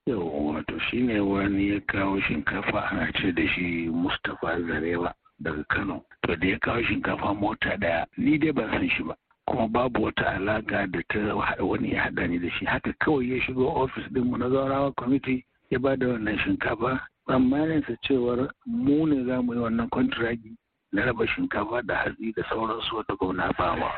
Yau 0.07 0.49
wato 0.55 0.79
shine 0.79 1.21
wani 1.21 1.69
ya 1.71 1.81
kawo 1.81 2.21
shinkafa 2.21 2.91
ana 2.91 3.13
ce 3.13 3.33
da 3.33 3.43
shi 3.49 3.89
Mustapha 3.91 4.61
Zarewa. 4.61 5.13
daga 5.41 5.65
Kano. 5.69 6.05
To 6.27 6.37
da 6.37 6.47
ya 6.47 6.59
kawo 6.59 6.83
shinkafa 6.83 7.35
mota 7.35 7.77
ɗaya 7.77 8.07
ni 8.17 8.39
dai 8.39 8.53
ban 8.53 8.71
san 8.71 8.89
shi 8.89 9.03
ba. 9.03 9.15
Kuma 9.49 9.69
babu 9.69 10.03
wata 10.05 10.35
alaka 10.37 10.87
da 10.87 11.01
ta 11.09 11.35
wani 11.65 11.93
ya 11.93 12.03
haɗa 12.09 12.29
ni 12.29 12.39
da 12.39 12.49
shi 12.51 12.65
haka 12.65 12.93
kawai 13.01 13.31
ya 13.31 13.41
shigo 13.43 13.67
ofis 13.69 14.05
ɗinmu 14.15 14.39
na 14.39 14.49
zaurawa 14.49 14.93
kwamiti 14.93 15.45
ya 15.71 15.79
ba 15.79 15.97
da 15.97 16.07
wannan 16.07 16.39
shinkafa. 16.39 17.01
Tsammanin 17.27 17.83
sa 17.87 17.93
cewar 18.03 18.49
mu 18.67 19.07
ne 19.07 19.25
za 19.27 19.43
mu 19.43 19.55
yi 19.55 19.61
wannan 19.61 19.89
kwantiragi 19.91 20.57
na 20.93 21.05
raba 21.05 21.27
shinkafa 21.27 21.83
da 21.83 21.95
hatsi 21.97 22.33
da 22.33 22.43
sauransu 22.49 22.97
wata 22.97 23.15
gwamna 23.19 23.53
bawa 23.59 23.91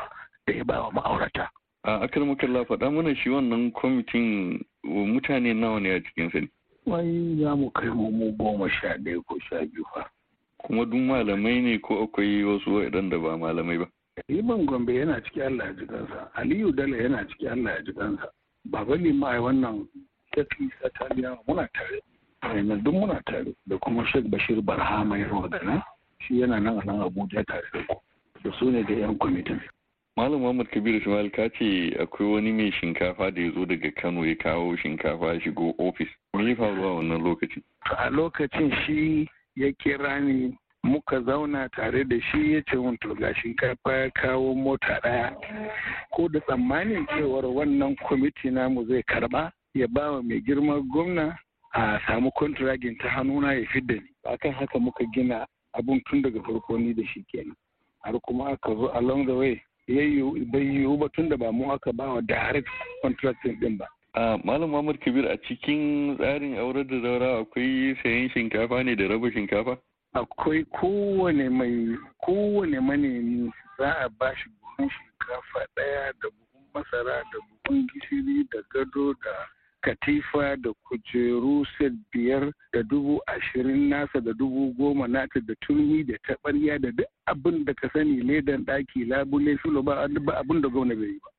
da 0.47 0.53
ya 0.53 0.63
bawa 0.65 0.91
ma'aurata. 0.91 1.49
A 1.83 2.01
akar 2.03 2.25
makalla 2.25 2.65
faɗa 2.65 2.91
mana 2.91 3.15
shi 3.15 3.29
wannan 3.29 3.71
kwamitin 3.71 4.59
mutane 4.83 5.53
nawa 5.53 5.79
ne 5.79 5.89
a 5.95 5.99
cikin 6.01 6.31
sa 6.31 6.39
ne? 6.39 6.47
Wai 6.85 7.37
za 7.39 7.55
mu 7.55 7.69
kai 7.71 7.87
mu 7.89 8.31
goma 8.37 8.69
sha 8.69 8.97
ɗaya 8.97 9.23
ko 9.27 9.39
sha 9.49 9.65
biyu 9.65 9.83
fa. 9.93 10.05
kuma 10.59 10.85
duk 10.85 10.99
malamai 10.99 11.61
ne 11.63 11.77
ko 11.79 12.03
akwai 12.03 12.43
wasu 12.43 12.69
waɗanda 12.83 13.15
ba 13.21 13.37
malamai 13.37 13.77
ba. 13.79 13.87
Iban 14.27 14.65
Gombe 14.65 14.91
yana 14.93 15.21
ciki 15.23 15.41
Allah 15.41 15.65
ya 15.67 15.73
ji 15.73 15.85
kansa, 15.87 16.27
Aliyu 16.35 16.75
Dala 16.75 16.97
yana 16.97 17.23
ciki 17.29 17.47
Allah 17.47 17.71
ya 17.71 17.81
ji 17.81 17.93
kansa. 17.93 18.27
Baba 18.65 18.95
Lima 18.97 19.27
ai 19.31 19.39
wannan 19.39 19.87
tafi 20.35 20.67
Sataliya 20.83 21.37
muna 21.47 21.67
tare. 21.73 22.01
Ainihin 22.43 22.83
duk 22.83 22.93
muna 22.93 23.21
tare 23.25 23.55
da 23.67 23.77
kuma 23.77 24.03
Sheikh 24.11 24.27
Bashir 24.27 24.59
Barhama 24.61 25.17
ya 25.17 25.27
magana 25.31 25.81
shi 26.27 26.41
yana 26.41 26.59
nan 26.59 26.79
a 26.79 26.85
nan 26.85 27.07
Abuja 27.07 27.45
tare 27.47 27.63
da 27.73 27.79
ku. 27.87 27.95
Da 28.43 28.51
su 28.59 28.69
ne 28.69 28.83
da 28.83 28.93
'yan 28.93 29.15
kwamitin. 29.15 29.59
Malam 30.17 30.41
Muhammad 30.41 30.67
Kabir 30.71 30.95
Ismail 30.99 31.29
ka 31.31 31.47
ce 31.57 31.95
akwai 31.99 32.27
wani 32.33 32.51
mai 32.51 32.71
shinkafa 32.71 33.31
da 33.31 33.41
ya 33.41 33.51
zo 33.51 33.65
daga 33.65 33.91
Kano 34.01 34.25
ya 34.25 34.35
kawo 34.35 34.75
shinkafa 34.77 35.39
shigo 35.41 35.73
ofis. 35.79 36.07
Me 36.33 36.49
ya 36.49 36.55
faru 36.55 36.83
a 36.83 36.93
wannan 36.99 37.21
lokacin? 37.23 37.63
A 37.97 38.09
lokacin 38.09 38.71
shi 38.85 39.29
ya 39.55 39.71
kira 39.79 40.19
ni 40.19 40.57
muka 40.83 41.21
zauna 41.21 41.69
tare 41.71 42.03
da 42.03 42.19
shi 42.31 42.53
ya 42.53 42.61
ce 42.67 42.75
to 43.01 43.15
ga 43.15 43.33
shinkafa 43.35 43.93
ya 43.93 44.09
kawo 44.11 44.55
mota 44.55 44.99
ɗaya 45.03 45.35
ko 46.15 46.27
da 46.27 46.39
tsammanin 46.39 47.05
cewar 47.07 47.45
wannan 47.45 47.95
kwamiti 47.95 48.51
namu 48.51 48.85
zai 48.87 49.03
karɓa 49.03 49.51
ya 49.73 49.87
ba 49.87 50.11
wa 50.11 50.23
mai 50.23 50.41
girma 50.41 50.81
gwamna 50.91 51.37
a 51.73 51.99
samu 52.07 52.31
kontragin 52.31 52.97
ta 52.97 53.07
hannuna 53.09 53.53
ya 53.53 53.65
fidda 53.71 53.93
ni 53.95 54.09
akan 54.25 54.51
haka 54.53 54.79
muka 54.79 55.05
gina 55.13 55.45
abun 55.73 56.01
tun 56.09 56.21
daga 56.21 56.41
farko 56.43 56.77
ni 56.77 56.93
da 56.93 57.03
shi 57.13 57.23
kenan 57.31 57.55
har 58.03 58.19
kuma 58.19 58.51
aka 58.51 58.75
zo 58.75 58.91
along 58.97 59.25
the 59.25 59.33
way 59.35 59.61
bai 59.89 60.61
yiwu 60.61 60.97
ba 60.97 61.09
tun 61.09 61.29
da 61.29 61.37
ba 61.37 61.51
mu 61.51 61.71
aka 61.71 61.91
ba 61.91 62.13
wa 62.13 62.21
direct 62.21 62.67
contracting 63.01 63.57
din 63.59 63.77
ba. 63.77 63.85
A 64.15 64.37
malam 64.43 64.69
Muhammad 64.71 64.99
Kabir 65.01 65.25
a 65.25 65.37
cikin 65.47 66.17
tsarin 66.17 66.57
aurar 66.57 66.83
da 66.83 66.99
zaura 67.01 67.41
akwai 67.41 67.95
sayan 68.03 68.29
shinkafa 68.29 68.83
ne 68.85 68.95
da 68.95 69.07
raba 69.07 69.31
shinkafa? 69.31 69.77
Akwai 70.15 70.65
kowane 70.73 71.49
mai 71.49 71.97
kowane 72.25 72.79
manemi 72.79 73.49
za 73.77 73.91
a 74.05 74.09
ba 74.09 74.33
shi 74.35 74.49
buhun 74.61 74.89
shinkafa 74.89 75.61
ɗaya 75.77 76.13
da 76.21 76.27
buhun 76.29 76.65
masara 76.73 77.21
da 77.31 77.37
buhun 77.65 77.87
gishiri 77.89 78.45
da 78.51 78.59
gado 78.73 79.13
da 79.21 79.33
katifa 79.81 80.55
da 80.57 80.69
kujeru 80.87 81.65
set 81.77 81.93
biyar 82.11 82.51
da 82.73 82.83
dubu 82.83 83.19
ashirin 83.27 83.89
nasa 83.89 84.21
da 84.21 84.33
dubu 84.33 84.73
goma 84.77 85.07
nata 85.07 85.39
da 85.41 85.53
turmi 85.61 86.03
da 86.03 86.13
taɓarya 86.27 86.79
da 86.81 86.91
duk 86.91 87.07
abin 87.27 87.65
da 87.65 87.73
ka 87.73 87.89
sani 87.93 88.21
ledan 88.21 88.65
ɗaki 88.65 89.05
labule 89.07 89.57
filo 89.57 89.81
ba 89.83 90.03
abin 90.03 90.61
da 90.61 90.67
gwamna 90.69 90.95
bai 90.95 91.07
yi 91.07 91.19
ba. 91.23 91.29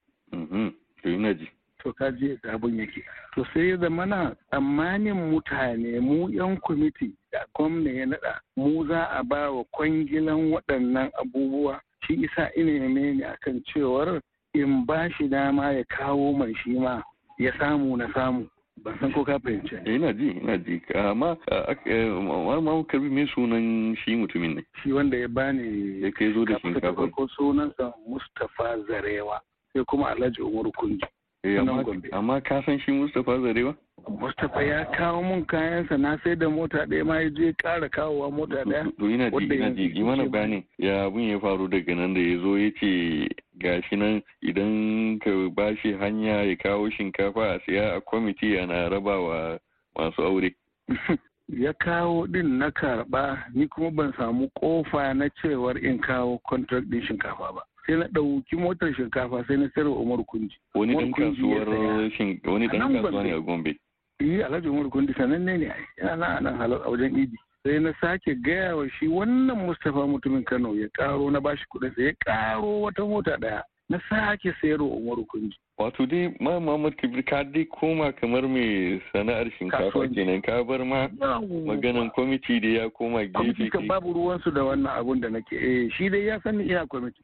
To 1.82 1.92
ka 1.92 2.10
je 2.12 2.36
da 2.42 2.52
abin 2.54 2.76
yake. 2.78 3.02
To 3.34 3.44
sai 3.54 3.68
ya 3.70 3.76
zama 3.76 4.06
na 4.06 4.34
tsammanin 4.50 5.16
mutane 5.32 6.00
mu 6.00 6.28
'yan 6.28 6.56
kwamiti 6.60 7.12
da 7.32 7.44
gwamna 7.56 7.90
ya 7.90 8.06
naɗa 8.06 8.40
mu 8.56 8.84
za 8.86 9.04
a 9.10 9.22
ba 9.24 9.50
wa 9.50 9.64
kwangilan 9.72 10.52
waɗannan 10.52 11.10
abubuwa 11.20 11.80
shi 12.06 12.14
isa 12.24 12.50
ina 12.56 12.88
ne 12.88 13.24
akan 13.24 13.62
cewar 13.64 14.20
in 14.54 14.84
ba 14.86 15.08
shi 15.16 15.28
dama 15.28 15.72
ya 15.72 15.84
kawo 15.84 16.32
mai 16.36 16.52
shi 16.64 16.70
ma 16.78 17.02
ya 17.40 17.52
samu 17.58 17.96
na 17.96 18.12
samu. 18.14 18.46
Ban 18.84 18.96
san 19.00 19.12
ko 19.12 19.24
ka 19.24 19.38
fahimci 19.38 19.76
ina 19.86 20.12
ji 20.12 20.28
ina 20.30 20.56
ji. 20.58 20.80
Amma 20.94 21.36
ma 21.48 22.82
karɓi 22.88 23.10
me 23.10 23.26
sunan 23.34 23.96
shi 23.96 24.16
mutumin 24.16 24.54
ne? 24.56 24.62
Shi 24.82 24.92
wanda 24.92 25.16
ya 25.16 25.28
bani 25.28 26.00
ya 26.02 26.10
kai 26.12 26.32
zo 26.32 26.44
da 26.44 26.58
shinkafa. 26.60 27.10
Ko 27.12 27.26
sunansa 27.36 27.92
Mustapha 28.08 28.78
Zarewa 28.88 29.40
sai 29.72 29.84
kuma 29.84 30.10
Alhaji 30.10 30.40
Umar 30.42 30.70
Kunji. 30.72 31.04
Amma 32.12 32.40
ka 32.40 32.62
san 32.66 32.78
shi 32.80 32.92
Mustapha 32.92 33.38
Zarewa? 33.40 33.74
Mustapha 34.08 34.62
ya 34.62 34.84
kawo 34.96 35.22
mun 35.22 35.44
kayansa 35.44 35.96
na 35.98 36.18
sai 36.24 36.36
da 36.36 36.48
mota 36.48 36.86
ɗaya 36.86 37.04
ma 37.04 37.20
ya 37.20 37.30
je 37.30 37.52
ƙara 37.52 37.88
kawowa 37.88 38.30
mota 38.32 38.64
ɗaya. 38.64 38.92
To 38.98 39.08
ina 39.10 39.30
ji 39.30 39.44
ina 39.44 39.70
ji. 39.70 40.02
Mana 40.02 40.24
bayani 40.28 40.64
ya 40.78 41.04
abin 41.04 41.28
ya 41.30 41.38
faru 41.40 41.68
daga 41.68 41.94
nan 41.94 42.14
da 42.14 42.20
ya 42.20 42.38
zo 42.40 42.56
ya 42.56 42.70
ce 42.80 43.28
gashi 43.60 43.96
nan 43.96 44.22
idan 44.42 45.18
ka 45.20 45.30
ba 45.54 45.76
shi 45.76 45.92
hanya 45.92 46.42
ya 46.42 46.56
kawo 46.56 46.90
shinkafa 46.90 47.54
a 47.54 47.60
siya 47.66 47.96
a 47.96 48.00
kwamiti 48.00 48.58
ana 48.58 48.88
rabawa 48.88 49.58
masu 49.96 50.22
aure. 50.22 50.54
ya 51.48 51.72
kawo 51.72 52.26
din 52.26 52.58
na 52.58 52.70
karɓa 52.70 53.38
ni 53.54 53.66
kuma 53.68 53.90
ban 53.90 54.12
samu 54.16 54.48
ƙofa 54.60 55.14
na 55.16 55.28
cewar 55.42 55.76
in 55.84 55.98
kawo 55.98 56.38
contract 56.48 56.90
din 56.90 57.02
shinkafa 57.02 57.52
ba. 57.54 57.60
sai 57.86 57.96
na 57.96 58.06
ɗauki 58.08 58.56
motar 58.56 58.94
shinkafa 58.94 59.44
sai 59.46 59.56
na 59.56 59.68
sayarwa 59.74 59.96
Umar 60.00 60.24
Kunji. 60.24 60.56
Wani 60.74 60.94
ɗan 60.94 61.12
kasuwar 61.12 61.68
wani 61.68 62.68
ɗan 62.68 63.02
kasuwa 63.02 63.22
ne 63.22 63.32
a 63.32 63.40
Gombe. 63.40 63.76
Yi 64.20 64.42
Alhaji 64.42 64.68
Umar 64.68 64.90
Kunji 64.90 65.12
sananne 65.14 65.58
ne 65.58 65.72
yana 65.98 66.40
nan 66.40 66.56
halar 66.58 66.82
a 66.84 66.90
wajen 66.90 67.16
Idi. 67.16 67.36
Sai 67.62 67.78
na 67.80 67.92
sake 68.00 68.34
gaya 68.34 68.76
wa 68.76 68.88
shi 68.98 69.06
wannan 69.08 69.56
Mustapha 69.66 70.06
mutumin 70.06 70.44
Kano 70.44 70.74
ya 70.74 70.88
karo 70.94 71.30
na 71.30 71.40
bashi 71.40 71.64
kuɗin 71.68 71.94
sai 71.94 72.04
ya 72.04 72.12
karo 72.24 72.80
wata 72.80 73.04
mota 73.04 73.36
ɗaya. 73.36 73.62
Na 73.88 74.00
sake 74.08 74.52
sayarwa 74.62 74.88
Umar 74.96 75.16
Kunji. 75.26 75.56
Wato 75.78 76.06
dai 76.06 76.34
ma 76.40 76.58
Muhammad 76.60 76.96
Kibir 76.96 77.22
ka 77.24 77.42
dai 77.44 77.64
koma 77.66 78.12
kamar 78.12 78.48
mai 78.48 79.02
sana'ar 79.12 79.50
shinkafa 79.58 80.08
kenan 80.14 80.40
ka 80.42 80.62
bar 80.64 80.84
ma 80.84 81.08
maganan 81.66 82.10
kwamiti 82.14 82.60
da 82.60 82.68
ya 82.68 82.88
koma 82.90 83.26
gefe 83.26 83.68
ke. 83.70 83.86
babu 83.88 84.12
ruwansu 84.14 84.50
da 84.54 84.64
wannan 84.64 84.96
abun 84.96 85.20
da 85.20 85.28
nake 85.28 85.52
eh 85.56 85.90
shi 85.98 86.08
dai 86.08 86.26
ya 86.26 86.40
sani 86.40 86.64
ina 86.64 86.86
kwamiti. 86.86 87.20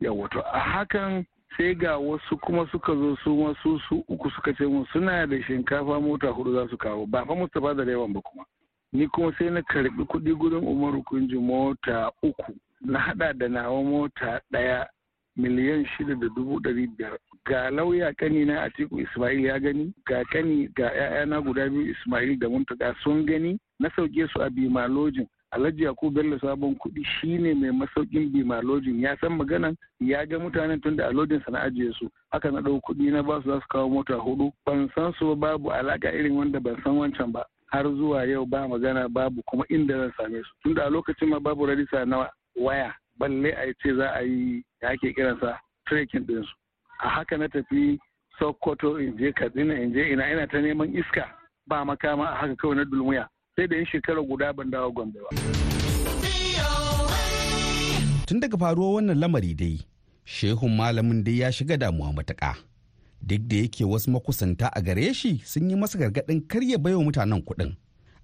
Yawa 0.00 0.28
to 0.30 0.38
a 0.38 0.58
hakan 0.60 1.26
sai 1.56 1.74
ga 1.74 1.98
wasu 1.98 2.38
kuma 2.42 2.68
suka 2.70 2.94
zo 2.94 3.16
su 3.24 3.30
wasu 3.42 3.80
su 3.88 4.04
uku 4.08 4.30
suka 4.36 4.54
ce 4.54 4.66
mun 4.66 4.86
suna 4.92 5.26
da 5.26 5.36
shinkafa 5.46 6.00
mota 6.00 6.26
huɗu 6.30 6.54
za 6.54 6.68
su 6.70 6.76
kawo 6.76 7.06
ba 7.06 7.24
fa 7.26 7.34
Mustapha 7.34 7.74
da 7.74 7.82
yawan 7.90 8.12
ba 8.12 8.20
kuma. 8.20 8.44
Ni 8.94 9.08
kuma 9.08 9.32
sai 9.38 9.50
na 9.50 9.60
karɓi 9.62 10.04
kuɗi 10.06 10.32
gurin 10.38 10.62
Umaru 10.64 11.02
Kunji 11.02 11.36
mota 11.38 12.10
uku. 12.22 12.54
Na 12.80 12.98
hada 12.98 13.32
da 13.32 13.48
nawa 13.48 13.82
mota 13.82 14.40
ɗaya 14.52 14.86
miliyan 15.36 15.84
shida 15.86 16.14
da 16.14 16.28
dubu 16.36 16.60
ɗari 16.60 16.86
biyar. 16.96 17.18
Ga 17.46 17.70
lauya 17.70 18.14
kani 18.14 18.44
na 18.44 18.62
atiku 18.62 19.00
ismail 19.00 19.40
ya 19.44 19.58
gani 19.58 19.92
ga 20.06 20.22
kani 20.30 20.68
ga 20.76 20.90
'ya'yana 20.94 21.40
guda 21.42 21.68
biyu 21.68 21.90
ismail 21.90 22.38
da 22.38 22.48
muntaka 22.48 22.94
sun 23.02 23.26
gani. 23.26 23.58
Na 23.80 23.90
sauke 23.96 24.28
su 24.32 24.40
a 24.42 24.48
bimalojin 24.50 25.26
alhaji 25.50 25.84
yakubu 25.84 26.10
bello 26.14 26.38
sabon 26.38 26.74
kuɗi 26.78 27.02
shine 27.04 27.54
mai 27.54 27.70
masaukin 27.70 28.30
bimalojin 28.32 29.00
ya 29.00 29.16
san 29.20 29.32
maganan 29.36 29.74
ya 30.00 30.24
ga 30.26 30.38
mutanen 30.38 30.80
tun 30.80 30.96
da 30.96 31.08
alodin 31.08 31.40
sa 31.44 31.50
na 31.50 31.62
ajiye 31.66 31.92
su. 31.98 32.08
Haka 32.30 32.50
na 32.50 32.60
ɗau 32.60 32.80
kuɗi 32.80 33.10
na 33.10 33.22
ba 33.22 33.42
su 33.42 33.48
za 33.50 33.60
su 33.60 33.66
kawo 33.68 33.88
mota 33.88 34.14
huɗu 34.14 34.52
ban 34.66 34.88
san 34.94 35.12
su 35.18 35.34
babu 35.36 35.70
alaka 35.72 36.12
irin 36.14 36.36
wanda 36.36 36.60
ban 36.60 36.76
san 36.84 36.94
wancan 36.96 37.32
ba. 37.32 37.42
Har 37.74 37.84
zuwa 37.98 38.22
yau 38.30 38.46
ba 38.46 38.68
magana 38.68 39.08
babu 39.08 39.42
kuma 39.50 39.64
inda 39.68 39.94
zan 39.98 40.12
same 40.18 40.38
su. 40.46 40.52
Tunda 40.62 40.86
a 40.86 40.90
lokacin 40.90 41.28
ma 41.28 41.38
babu 41.40 41.66
rarisa 41.66 42.06
na 42.06 42.16
waya 42.56 42.94
balle 43.18 43.50
a 43.50 43.64
ce 43.82 43.90
za 43.98 44.06
a 44.14 44.22
yi 44.22 44.62
da 44.80 44.88
ake 44.94 45.10
kiransa 45.16 45.58
trekking 45.86 46.26
ɗinsu 46.28 46.54
a 47.04 47.08
haka 47.08 47.36
na 47.36 47.48
tafi 47.48 47.98
sokoto 48.38 48.98
in 49.02 49.16
je 49.18 49.32
katsina 49.32 49.74
in 49.74 49.92
je 49.94 50.02
ina 50.12 50.24
ina 50.32 50.46
ta 50.46 50.58
neman 50.62 50.94
iska 51.00 51.24
ba 51.66 51.84
makama 51.84 52.24
a 52.30 52.36
haka 52.40 52.54
kawai 52.56 52.76
na 52.76 52.84
dulmuya. 52.84 53.26
Sai 53.56 53.66
da 53.66 53.76
yin 53.76 53.86
shekara 53.90 54.22
guda 54.22 54.52
ban 54.56 54.70
dawo 54.70 54.88
gombe 54.94 55.18
ba. 55.24 55.30
tun 58.26 58.38
daga 58.40 58.56
faruwar 58.62 58.94
wannan 59.02 59.18
lamari 59.18 59.52
dai 59.60 59.76
shehun 60.36 60.72
malamin 60.78 61.20
dai 61.26 61.36
ya 61.42 61.50
shiga 61.52 61.76
damuwa 61.76 62.14
matuƙa. 62.14 62.54
Duk 63.26 63.40
da 63.48 63.56
yake 63.56 63.84
wasu 63.84 64.10
makusanta 64.10 64.70
a 64.76 64.80
gare 64.82 65.14
shi 65.14 65.38
sun 65.44 65.70
yi 65.70 65.76
masa 65.76 65.98
gargaɗin 65.98 66.40
karya 66.48 66.78
baiwa 66.78 67.04
mutanen 67.04 67.42
kuɗin 67.42 67.72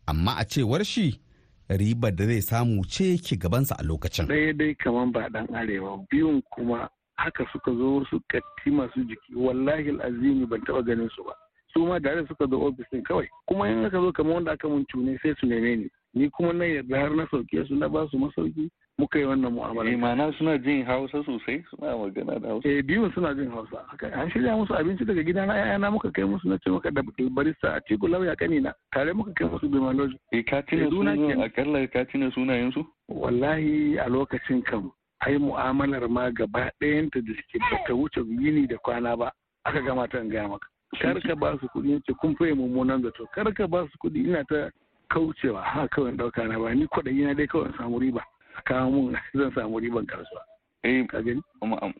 amma 0.06 0.32
a 0.36 0.44
cewar 0.44 0.84
shi 0.84 1.20
ribar 1.68 2.12
da 2.12 2.26
zai 2.26 2.40
samu 2.42 2.84
ce 2.84 3.16
ke 3.16 3.36
gabansa 3.38 3.74
a 3.78 3.82
lokacin. 3.82 4.26
Ɗaya 4.26 4.52
dai 4.56 4.74
kamar 4.74 5.06
ba 5.12 5.28
ɗan 5.30 5.46
arewa 5.54 6.04
biyun 6.10 6.42
kuma 6.52 6.88
haka 7.16 7.44
suka 7.52 7.70
zo 7.72 7.96
wasu 7.96 8.20
katti 8.28 8.70
masu 8.70 9.04
jiki 9.08 9.34
wallahi 9.36 9.90
azimi 10.02 10.46
ban 10.46 10.60
taɓa 10.60 10.84
ganin 10.86 11.08
su 11.16 11.24
ba. 11.24 11.32
Su 11.72 11.86
ma 11.86 11.98
da 11.98 12.26
suka 12.28 12.46
zo 12.50 12.60
ofis 12.60 12.86
ɗin 12.92 13.02
kawai 13.02 13.28
kuma 13.46 13.68
in 13.68 13.84
aka 13.84 14.00
zo 14.00 14.12
kamar 14.12 14.34
wanda 14.34 14.52
aka 14.52 14.68
mun 14.68 14.84
cune 14.92 15.18
sai 15.22 15.34
su 15.40 15.46
neme 15.46 15.76
ni. 15.76 15.88
Ni 16.14 16.30
kuma 16.30 16.52
na 16.52 16.64
yarda 16.64 16.98
har 16.98 17.14
na 17.16 17.26
sauke 17.30 17.64
su 17.68 17.74
na 17.74 17.88
ba 17.88 18.06
su 18.10 18.18
masauki 18.18 18.68
muka 19.00 19.18
yi 19.18 19.24
wannan 19.24 19.52
mu'amala. 19.52 19.88
Eh 19.90 19.96
ma'ana 19.96 20.32
suna 20.36 20.58
jin 20.58 20.84
Hausa 20.84 21.24
sosai 21.24 21.64
suna 21.70 21.96
magana 21.96 22.36
da 22.38 22.48
Hausa. 22.48 22.68
Eh 22.68 22.82
biyun 22.84 23.08
suna 23.14 23.32
jin 23.34 23.48
Hausa. 23.50 23.80
An 24.12 24.28
shirya 24.30 24.52
musu 24.56 24.74
abinci 24.76 25.04
daga 25.08 25.22
gida 25.24 25.46
na 25.46 25.54
ƴaƴana 25.56 25.90
muka 25.92 26.10
kai 26.12 26.24
musu 26.28 26.48
na 26.48 26.58
ce 26.60 26.68
maka 26.70 26.90
da 26.90 27.02
barista 27.32 27.74
a 27.76 27.80
ciku 27.88 28.08
lauya 28.08 28.36
kanina 28.36 28.74
tare 28.92 29.12
muka 29.16 29.32
kai 29.32 29.48
musu 29.48 29.68
bimaloji. 29.68 30.16
Eh 30.32 30.44
ka 30.44 30.60
tuna 30.68 30.90
sunan 30.90 31.40
akalla 31.40 31.88
ka 31.88 32.04
tuna 32.12 32.30
sunayen 32.36 32.72
su? 32.72 32.84
Wallahi 33.08 33.96
a 33.98 34.08
lokacin 34.08 34.62
kam 34.64 34.92
ai 35.24 35.38
mu'amalar 35.38 36.08
ma 36.08 36.30
gaba 36.30 36.70
ɗayanta 36.80 37.24
da 37.24 37.32
suke 37.32 37.58
bata 37.70 37.94
wuce 37.94 38.20
yini 38.20 38.66
da 38.68 38.76
kwana 38.84 39.16
ba 39.16 39.32
aka 39.64 39.80
gama 39.80 40.08
ta 40.08 40.18
gaya 40.20 40.48
maka. 40.48 40.66
Kar 41.00 41.20
ka 41.22 41.34
ba 41.36 41.56
su 41.60 41.66
kuɗi 41.72 42.00
ce 42.06 42.12
kun 42.20 42.34
fiye 42.36 42.52
mummunan 42.54 43.02
zato 43.02 43.26
kar 43.34 43.46
ka 43.54 43.66
ba 43.66 43.86
su 43.86 43.96
kuɗi 44.02 44.26
ina 44.26 44.44
ta 44.44 44.68
kaucewa 45.10 45.62
ha 45.62 45.86
kawai 45.88 46.12
ɗauka 46.16 46.48
na 46.48 46.58
ba 46.58 46.74
ni 46.74 46.86
kwaɗayi 46.86 47.24
na 47.26 47.34
dai 47.34 47.46
kawai 47.46 47.70
samu 47.78 47.98
riba. 48.00 48.22
Kawo 48.70 48.90
mun 48.90 49.16
zan 49.34 49.50
samu 49.54 49.78
riban 49.82 50.06
kasuwa. 50.06 50.42
Eh, 50.82 51.04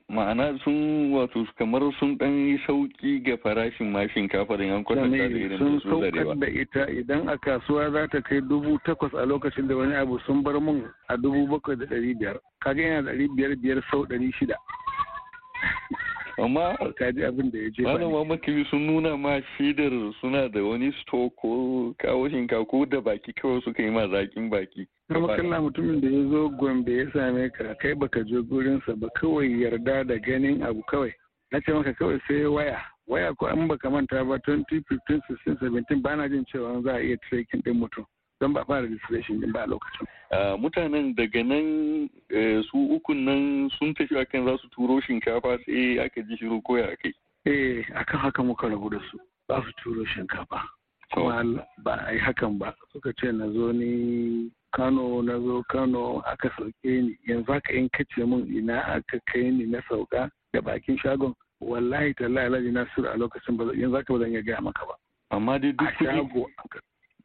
ma'ana 0.08 0.56
sun 0.64 1.12
wato 1.12 1.44
kamar 1.58 1.82
sun 2.00 2.16
dan 2.16 2.32
yi 2.32 2.58
sauƙi 2.66 3.22
ga 3.24 3.36
farashin 3.36 3.92
ma 3.92 4.06
shinkafa 4.08 4.56
da 4.56 4.64
yan 4.64 4.84
kwatanta 4.84 5.18
da 5.18 5.24
irin 5.36 5.58
sun 5.58 5.80
saukar 5.84 6.38
da 6.40 6.46
ita 6.48 6.86
idan 6.88 7.28
a 7.28 7.36
kasuwa 7.36 7.90
za 7.92 8.08
ta 8.08 8.20
kai 8.22 8.40
dubu 8.40 8.78
takwas 8.86 9.12
a 9.12 9.26
lokacin 9.26 9.68
da 9.68 9.76
wani 9.76 9.94
abu 9.94 10.18
sun 10.26 10.42
bar 10.42 10.56
mun 10.60 10.88
a 11.08 11.16
dubu 11.16 11.46
bakwai 11.46 11.76
da 11.76 11.84
ɗari 11.86 12.14
biyar. 12.18 12.38
Kaga 12.64 12.82
yana 12.82 13.10
ɗari 13.12 13.28
biyar 13.36 13.56
biyar 13.60 13.82
sau 13.90 14.06
ɗari 14.06 14.32
shida. 14.32 14.56
Amma 16.38 16.76
kaji 16.98 17.24
abin 17.24 17.50
da 17.50 17.58
ya 17.58 17.70
ce 17.70 17.82
malama 17.82 18.24
makibi 18.24 18.64
sun 18.70 18.86
nuna 18.86 19.16
ma 19.16 19.40
shidar 19.56 19.90
suna 20.20 20.48
da 20.48 20.60
wani 20.64 20.92
sto 21.02 21.30
ko 21.40 21.94
kawo 21.98 22.28
shinkafa 22.28 22.66
ko 22.68 22.84
da 22.86 23.00
baki 23.00 23.32
kawai 23.32 23.62
suka 23.64 23.82
yi 23.82 23.90
ma 23.90 24.06
zakin 24.08 24.50
baki. 24.50 24.86
Kuma 25.12 25.36
kalla 25.36 25.60
mutumin 25.60 26.00
da 26.00 26.08
ya 26.08 26.28
zo 26.30 26.48
gombe 26.48 26.96
ya 26.96 27.06
same 27.12 27.50
ka 27.50 27.74
kai 27.80 27.94
baka 27.94 28.24
je 28.24 28.42
gurinsa 28.42 28.96
ba 28.96 29.08
kawai 29.20 29.48
yarda 29.62 30.04
da 30.06 30.18
ganin 30.18 30.62
abu 30.62 30.82
kawai. 30.90 31.12
Na 31.52 31.60
ce 31.60 31.72
maka 31.72 31.92
kawai 31.94 32.20
sai 32.28 32.44
waya. 32.46 32.78
Waya 33.06 33.34
ko 33.34 33.46
an 33.46 33.68
baka 33.68 33.90
manta 33.90 34.24
ba 34.24 34.38
2015 34.46 35.20
16 35.46 35.58
17 35.60 36.02
ba 36.02 36.16
na 36.16 36.28
jin 36.28 36.44
cewa 36.52 36.82
za 36.82 36.92
a 36.96 37.00
iya 37.02 37.16
tracking 37.28 37.62
din 37.64 37.74
mutum. 37.80 38.04
Don 38.40 38.52
ba 38.52 38.64
fara 38.64 38.82
registration 38.82 39.40
din 39.40 39.52
ba 39.52 39.66
lokacin. 39.66 40.06
mutanen 40.58 41.14
daga 41.14 41.42
nan 41.44 42.08
su 42.70 42.78
ukun 42.96 43.24
nan 43.24 43.70
sun 43.78 43.94
tafi 43.94 44.16
akan 44.16 44.44
za 44.46 44.56
su 44.62 44.68
turo 44.68 45.00
shinkafa 45.00 45.58
sai 45.66 45.98
aka 46.00 46.22
ji 46.22 46.36
shiru 46.36 46.62
koya 46.62 46.88
a 46.92 46.96
kai. 46.96 47.12
eh 47.46 47.84
akan 47.94 48.20
haka 48.20 48.42
muka 48.42 48.68
rabu 48.68 48.90
da 48.90 48.98
su. 49.10 49.18
Za 49.48 49.60
su 49.62 49.72
turo 49.82 50.04
shinkafa. 50.14 50.60
Kuma 51.12 51.42
ba 51.84 51.92
a 52.08 52.12
yi 52.14 52.18
hakan 52.20 52.58
ba. 52.58 52.72
Suka 52.92 53.12
ce 53.20 53.32
na 53.32 53.50
zo 53.52 53.72
ni 53.72 54.48
kano 54.72 55.20
na 55.22 55.36
zo 55.38 55.62
kano 55.68 56.22
aka 56.24 56.48
sauke 56.56 56.84
ni. 56.84 57.16
Yanzu 57.28 57.52
haka 57.52 57.72
in 57.76 57.88
kace 57.92 58.24
min 58.26 58.46
ina 58.56 58.80
aka 58.96 59.20
kai 59.32 59.50
ni 59.50 59.66
na 59.66 59.80
sauka 59.88 60.30
da 60.52 60.60
bakin 60.60 60.96
shagon 60.98 61.34
wallahi 61.60 62.14
tallahi 62.14 62.46
alhaji 62.46 62.70
nasiru 62.72 63.08
a 63.12 63.16
lokacin 63.20 63.56
ba 63.56 63.64
yanzu 63.76 63.96
haka 63.96 64.12
ba 64.12 64.18
zan 64.18 64.32
iya 64.32 64.42
gaya 64.42 64.60
maka 64.62 64.86
ba. 64.86 64.94
Amma 65.30 65.58
dai 65.58 65.72
duk 65.72 65.92
kuɗi 65.98 66.44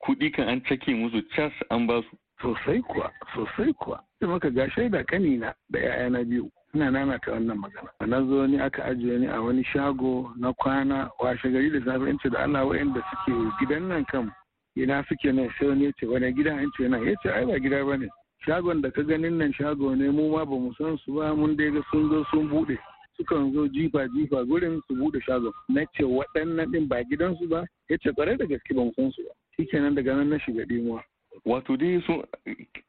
kuɗi 0.06 0.32
kan 0.34 0.48
an 0.50 0.62
cake 0.62 0.88
musu 0.94 1.22
cas 1.36 1.52
an 1.70 1.88
ba 1.88 2.02
su. 2.02 2.18
Sosai 2.42 2.82
kuwa 2.82 3.10
sosai 3.34 3.74
kuwa. 3.74 4.04
Sai 4.20 4.28
maka 4.30 4.50
ga 4.52 4.68
shaida 4.70 5.04
kanina 5.04 5.54
da 5.70 5.80
'ya'yana 5.80 6.24
biyu 6.28 6.52
ina 6.76 6.92
nana 6.92 7.18
ta 7.20 7.32
wannan 7.32 7.58
magana. 7.58 7.90
Na 8.06 8.20
zo 8.28 8.46
ni 8.48 8.60
aka 8.60 8.84
ajiye 8.86 9.20
ni 9.20 9.28
a 9.28 9.42
wani 9.42 9.64
shago 9.64 10.32
na 10.38 10.54
kwana 10.54 11.10
washe 11.20 11.50
gari 11.50 11.70
da 11.72 11.80
safe 11.86 12.08
in 12.10 12.20
ce 12.20 12.30
da 12.30 12.44
Allah 12.44 12.68
wa'anda 12.68 13.02
suke 13.10 13.52
gidan 13.60 13.88
nan 13.88 14.06
kan 14.06 14.32
ina 14.76 15.04
suke 15.08 15.32
nan? 15.32 15.50
Sai 15.58 15.68
wani 15.68 15.86
ya 15.86 15.92
ce 16.00 16.06
wani 16.06 16.34
gida? 16.36 16.52
In 16.62 16.70
ce 16.78 16.88
nan. 16.88 17.04
Ya 17.08 17.16
ce 17.24 17.30
ai 17.32 17.46
ba 17.46 17.58
gida 17.60 17.86
ba 17.86 17.98
ne 17.98 18.08
shagon 18.46 18.82
da 18.82 18.92
ka 18.92 19.02
ganin 19.02 19.38
nan 19.38 19.54
shago 19.54 19.96
ne 19.96 20.10
mu 20.12 20.30
ma 20.36 20.46
ba 20.46 20.56
mu 20.60 20.74
san 20.78 20.98
su 21.06 21.14
ba 21.16 21.34
mun 21.34 21.56
dai 21.56 21.72
ga 21.72 21.82
sun 21.90 22.10
zo 22.10 22.24
sun 22.30 22.50
buɗe 22.52 22.78
sukan 23.18 23.54
zo 23.54 23.68
jifa 23.68 24.08
jifa 24.08 24.46
gurin 24.46 24.82
su 24.88 24.96
buɗe 24.96 25.22
shagon 25.26 25.52
na 25.70 25.86
ce 25.96 26.04
waɗannan 26.04 26.72
din 26.72 26.88
ba 26.88 27.04
gidansu 27.04 27.48
ba. 27.50 27.66
Ya 27.90 27.98
ce 27.98 28.12
ƙwarai 28.12 28.38
da 28.38 28.46
gaske 28.46 28.74
ba 28.76 28.82
mu 28.84 28.92
san 28.96 29.12
su 29.12 29.24
ba. 29.24 29.34
Shikenan 29.58 29.96
daga 29.96 30.16
nan 30.16 30.30
na 30.30 30.38
shiga 30.40 30.66
dimuwa 30.66 31.04
wato 31.46 31.78
dai 31.78 32.02
sun 32.06 32.24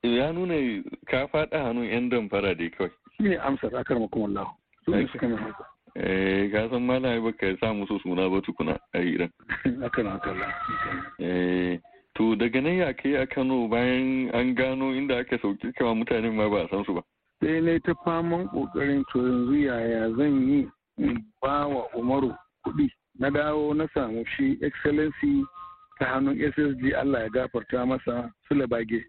ya 0.03 0.33
nuna 0.33 0.83
ka 1.07 1.27
faɗa 1.27 1.63
hannun 1.65 1.85
yan 1.85 2.09
damfara 2.11 2.55
dai 2.55 2.71
kawai. 2.71 2.91
Shi 3.17 3.23
ne 3.23 3.37
amsar 3.37 3.75
akar 3.77 3.99
makumallahu 3.99 4.51
su 4.85 4.91
ne 4.91 5.07
suka 5.13 5.27
min 5.29 5.39
haka. 5.39 5.65
Eh 5.97 6.51
ka 6.53 6.69
san 6.71 6.87
malami 6.87 7.21
baka 7.23 7.57
sa 7.61 7.73
musu 7.73 7.99
suna 8.03 8.29
ba 8.31 8.41
tukuna 8.43 8.79
a 8.95 8.99
iran. 9.01 9.31
Akan 9.87 10.07
akalla 10.07 10.47
eh 11.19 11.79
to 12.15 12.37
daga 12.37 12.61
nan 12.63 12.77
ya 12.77 12.93
kai 12.93 13.15
a 13.17 13.27
Kano 13.27 13.69
bayan 13.69 14.31
an 14.35 14.55
gano 14.55 14.93
inda 14.93 15.19
aka 15.21 15.39
sauƙi 15.39 15.75
kama 15.75 15.95
mutanen 16.05 16.35
ma 16.35 16.49
ba 16.49 16.65
a 16.65 16.69
san 16.69 16.85
su 16.85 16.95
ba. 16.95 17.03
Sai 17.41 17.61
na 17.61 17.79
ta 17.81 17.95
faman 18.05 18.49
ƙoƙarin 18.49 19.05
to 19.13 19.19
yanzu 19.19 19.55
yaya 19.67 20.11
zan 20.17 20.49
yi 20.49 20.69
in 20.99 21.25
ba 21.43 21.67
wa 21.69 21.85
umaru 21.97 22.35
kuɗi? 22.67 22.89
Na 23.19 23.31
dawo 23.31 23.75
na 23.75 23.87
samu 23.95 24.25
shi 24.37 24.59
excellency 24.63 25.45
ta 25.99 26.05
hannun 26.07 26.37
ssg 26.53 26.93
allah 26.97 27.21
ya 27.21 27.29
gafarta 27.29 27.87
masa 27.87 28.31
sulabage 28.49 29.05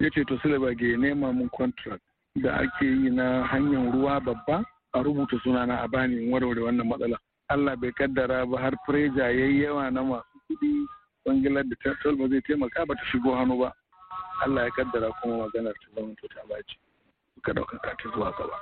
ya 0.00 0.10
ce 0.10 0.24
to 0.24 0.36
sulabage 0.38 0.80
ya 0.82 0.96
nema 0.96 1.32
mun 1.32 1.48
contract 1.56 2.02
da 2.36 2.54
ake 2.60 2.82
yi 2.84 3.10
na 3.10 3.44
hanyar 3.46 3.92
ruwa 3.92 4.20
babba 4.20 4.64
a 4.94 5.02
rubuta 5.02 5.38
sunana 5.44 5.82
a 5.84 5.88
bani 5.88 6.28
warware 6.32 6.60
wannan 6.64 6.88
matsala. 6.88 7.16
Allah 7.48 7.76
bai 7.76 7.92
kaddara 7.92 8.46
ba 8.50 8.58
har 8.58 8.72
preja 8.88 9.28
ya 9.32 9.46
yi 9.46 9.62
yawa 9.62 9.90
na 9.92 10.02
masu 10.02 10.24
kuɗi 10.48 10.84
bangilar 11.24 11.64
da 11.68 11.76
ta 11.82 12.12
ba 12.16 12.28
zai 12.28 12.40
taimaka 12.40 12.86
ba 12.86 12.94
ta 12.94 13.04
shigo 13.12 13.34
hannu 13.36 13.58
ba. 13.58 13.72
Allah 14.44 14.64
ya 14.64 14.70
kaddara 14.70 15.12
kuma 15.22 15.36
maganar 15.48 15.72
ta 15.72 15.88
zama 15.94 16.14
ta 16.16 16.40
ɓaci. 16.48 16.76
Ka 17.42 17.52
ɗaukaka 17.52 17.96
ta 17.96 18.08
zuwa 18.14 18.30
gaba 18.38 18.56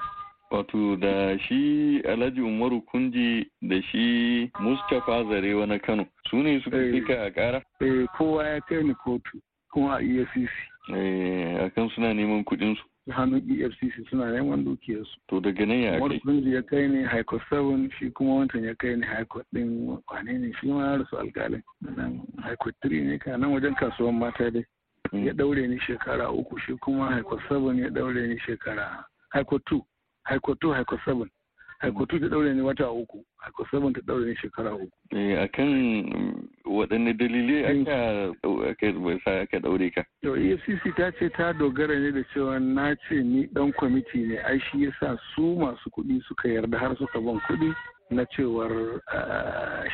Wato 0.51 0.97
da 0.97 1.39
shi 1.39 2.01
Alhaji 2.09 2.41
Umaru 2.41 2.83
Kunji 2.83 3.47
da 3.63 3.83
shi 3.83 4.51
Mustapha 4.61 5.25
Zarewa 5.25 5.67
na 5.67 5.79
Kano 5.79 6.07
su 6.31 6.37
ne 6.43 6.61
suka 6.65 6.77
fika 6.91 7.23
a 7.27 7.31
ƙara? 7.31 7.63
Eh 7.81 8.07
kowa 8.19 8.45
ya 8.49 8.61
kai 8.61 8.83
ni 8.83 8.95
kotu 8.95 9.39
kuma 9.73 9.97
a 9.97 10.03
EFCC. 10.03 10.51
Eh 10.97 11.55
akan 11.67 11.91
suna 11.95 12.13
neman 12.15 12.43
kuɗin 12.45 12.75
su. 12.77 12.83
Hannun 13.13 13.43
EFCC 13.47 14.11
suna 14.11 14.25
neman 14.27 14.65
dukiyarsu. 14.65 15.15
To 15.29 15.41
daga 15.41 15.67
nan 15.67 15.83
ya 15.83 15.99
Umaru 16.01 16.19
Kunji 16.21 16.55
ya 16.55 16.63
kai 16.63 16.89
ni 16.89 17.05
High 17.05 17.23
Court 17.23 17.43
7 17.49 17.89
shi 18.01 18.11
kuma 18.11 18.35
wancan 18.43 18.65
ya 18.65 18.75
kai 18.75 18.97
ni 18.97 19.07
High 19.07 19.25
Court 19.31 19.47
ɗin 19.55 20.03
wane 20.11 20.33
ne 20.39 20.53
shi 20.61 20.67
ma 20.67 20.83
ya 20.91 20.97
rasu 20.99 21.15
alƙalin. 21.17 21.63
Nan 21.97 22.23
High 22.43 22.57
Court 22.57 22.75
3 22.83 23.05
ne 23.07 23.19
ka 23.19 23.37
nan 23.37 23.53
wajen 23.55 23.75
kasuwan 23.79 24.19
mata 24.19 24.51
dai. 24.51 24.65
Ya 25.13 25.33
ɗaure 25.33 25.69
ni 25.69 25.79
shekara 25.81 26.31
uku 26.31 26.59
shi 26.59 26.73
kuma 26.81 27.23
Court 27.23 27.43
7 27.49 27.79
ya 27.81 27.89
ɗaure 27.89 28.27
ni 28.29 28.39
shekara 28.39 29.05
Court 29.47 29.63
2. 29.71 29.81
haiko 30.25 30.53
2 30.55 30.73
haiko 30.75 30.97
7 31.07 31.27
haiko 31.81 32.05
2 32.05 32.21
ta 32.21 32.29
daure 32.29 32.55
ne 32.55 32.63
wata 32.63 32.91
uku 32.91 33.25
haiko 33.41 33.63
7 33.73 33.93
ta 33.95 34.01
daure 34.07 34.27
ne 34.27 34.37
shekara 34.37 34.75
uku. 34.75 34.91
Eh 35.17 35.43
akan 35.43 35.71
waɗanne 36.65 37.13
dalilai 37.17 37.65
aka 37.65 37.97
aka 38.71 39.19
sa 39.25 39.41
aka 39.41 39.61
daure 39.61 39.91
ka? 39.91 40.05
To 40.23 40.37
EFCC 40.37 40.95
ta 40.97 41.11
ce 41.19 41.31
ta 41.37 41.53
dogara 41.53 41.97
ne 41.99 42.13
da 42.13 42.23
cewa 42.35 42.61
na 42.61 42.95
ce 43.09 43.23
ni 43.23 43.47
dan 43.53 43.73
kwamiti 43.73 44.19
ne. 44.29 44.39
Ai 44.45 44.61
shi 44.61 44.85
yasa 44.85 45.17
su 45.35 45.57
masu 45.57 45.91
kuɗi 45.91 46.21
suka 46.29 46.49
yarda 46.49 46.79
har 46.79 46.97
suka 46.97 47.19
ban 47.21 47.41
kuɗi. 47.49 47.73
Na 48.11 48.25
cewar 48.27 49.01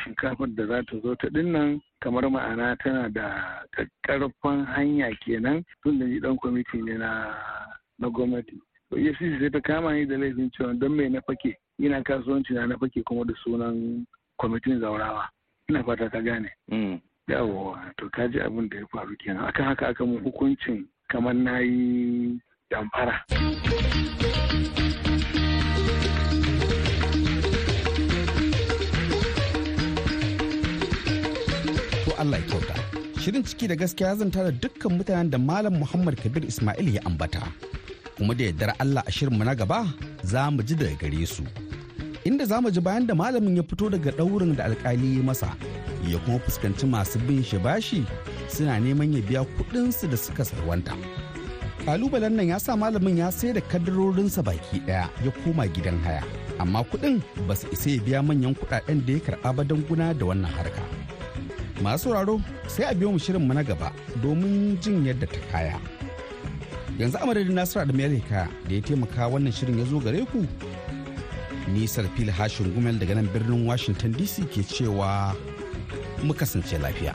shinkafar 0.03 0.47
da 0.55 0.65
za 0.65 0.83
ta 0.83 0.97
zo 1.03 1.15
ta 1.15 1.27
ɗin 1.29 1.51
nan 1.51 1.81
kamar 2.01 2.23
ma'ana 2.29 2.75
tana 2.77 3.09
da 3.09 3.63
karfan 4.05 4.65
hanya 4.65 5.09
kenan 5.25 5.63
tun 5.83 5.99
da 5.99 6.05
ni 6.05 6.19
dan 6.19 6.35
kwamiti 6.37 6.81
ne 6.81 6.97
na 6.97 7.33
na 7.99 8.09
gwamnati. 8.09 8.57
Efcc 8.91 9.39
sai 9.39 9.49
ta 9.49 9.59
kama 9.61 9.93
ni 9.93 10.05
da 10.05 10.17
laifin 10.17 10.49
cewa 10.51 10.73
don 10.79 10.95
me 10.95 11.09
na 11.09 11.21
fake? 11.21 11.57
Ina 11.79 12.01
kasuwanci 12.03 12.53
na 12.53 12.77
fake 12.77 13.03
kuma 13.05 13.25
da 13.25 13.33
sunan 13.43 14.05
kwamitin 14.39 14.79
zaurawa. 14.79 15.29
Ina 15.69 15.83
fata 15.83 16.09
ka 16.09 16.21
gane. 16.21 16.49
Yawowa 17.27 17.91
to 17.97 18.09
ka 18.09 18.27
ji 18.27 18.39
abin 18.39 18.69
da 18.69 18.77
ya 18.77 18.85
faru 18.87 19.15
kenan. 19.17 19.45
Akan 19.45 19.65
haka 19.65 19.87
aka 19.87 20.05
mun 20.05 20.23
hukuncin 20.23 20.87
kamar 21.09 21.33
na 21.33 21.59
yi 21.59 22.39
damfara. 22.71 23.25
Allah 32.21 32.39
ya 32.41 32.45
kyauta 32.49 32.75
shirin 33.21 33.43
ciki 33.43 33.67
da 33.69 33.75
gaskiya 33.75 34.15
zan 34.19 34.31
tara 34.31 34.51
dukkan 34.51 34.91
mutanen 34.97 35.29
da 35.31 35.37
malam 35.37 35.73
muhammad 35.83 36.15
kabir 36.21 36.43
ismail 36.45 36.87
ya 36.95 37.01
ambata 37.05 37.43
kuma 38.17 38.33
da 38.33 38.43
yardar 38.49 38.73
Allah 38.79 39.03
a 39.05 39.11
shirinmu 39.11 39.43
na 39.45 39.53
gaba 39.55 39.85
za 40.23 40.49
mu 40.51 40.63
ji 40.63 40.75
daga 40.75 40.95
gare 41.01 41.25
su. 41.25 41.43
Inda 42.25 42.45
za 42.45 42.57
mu 42.61 42.69
ji 42.71 42.81
bayan 42.81 43.05
da 43.07 43.13
malamin 43.15 43.57
ya 43.57 43.63
fito 43.63 43.89
daga 43.89 44.11
ɗaurin 44.11 44.55
da 44.57 44.65
alkali 44.65 45.17
ya 45.17 45.23
masa 45.23 45.53
ya 46.11 46.17
kuma 46.25 46.39
fuskanci 46.39 46.85
masu 46.89 47.19
bin 47.19 47.43
shi 47.43 47.57
bashi 47.57 48.01
suna 48.49 48.79
neman 48.79 49.13
ya 49.13 49.21
biya 49.21 49.41
kuɗinsu 49.55 50.09
da 50.09 50.17
suka 50.17 50.43
sarwanta. 50.45 50.97
Kalubalen 51.85 52.33
nan 52.35 52.47
ya 52.49 52.57
sa 52.59 52.75
malamin 52.75 53.17
ya 53.21 53.29
sai 53.31 53.53
da 53.53 53.61
kadarorinsa 53.61 54.41
baki 54.43 54.81
ɗaya 54.87 55.07
ya 55.25 55.31
koma 55.45 55.67
gidan 55.69 56.01
haya. 56.03 56.23
Amma 56.59 56.81
kuɗin 56.83 57.21
ba 57.47 57.55
su 57.55 57.67
isa 57.71 57.89
ya 57.89 58.01
biya 58.01 58.19
manyan 58.25 58.55
kuɗaɗen 58.57 59.05
da 59.05 59.13
ya 59.13 59.19
karɓa 59.19 59.55
ba 59.55 59.63
don 59.63 59.81
guna 59.87 60.13
da 60.13 60.25
wannan 60.25 60.51
harka. 60.51 60.81
Masu 61.83 62.09
sauraro 62.09 62.41
sai 62.67 62.83
a 62.89 62.93
biyo 62.93 63.11
mu 63.11 63.19
shirinmu 63.19 63.53
na 63.53 63.63
gaba 63.63 63.91
domin 64.23 64.77
jin 64.81 65.05
yadda 65.05 65.27
ta 65.27 65.39
kaya. 65.51 65.77
yanzu 66.99 67.17
amadadin 67.17 67.53
nasiru 67.53 67.81
amerika 67.81 68.47
da 68.69 68.75
ya 68.75 68.81
taimaka 68.81 69.27
wannan 69.27 69.51
shirin 69.53 69.79
ya 69.79 69.85
zo 69.85 69.99
gare 69.99 70.25
ku 70.25 70.45
nisar 71.73 72.05
fil 72.17 72.31
hashin 72.33 72.73
gumel 72.73 72.97
daga 72.99 73.15
nan 73.15 73.29
birnin 73.29 73.67
washington 73.69 74.11
dc 74.17 74.41
ke 74.49 74.63
cewa 74.65 75.35
mu 76.25 76.33
kasance 76.33 76.73
lafiya 76.81 77.13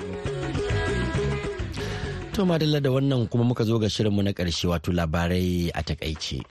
to 2.33 2.47
madalla 2.47 2.79
da 2.81 2.91
wannan 2.95 3.27
kuma 3.27 3.45
muka 3.45 3.65
zo 3.67 3.79
ga 3.83 3.91
shirinmu 3.91 4.23
na 4.23 4.31
ƙarshe 4.31 4.69
wato 4.71 4.93
labarai 4.95 5.71
a 5.75 5.83
taƙaice 5.83 6.43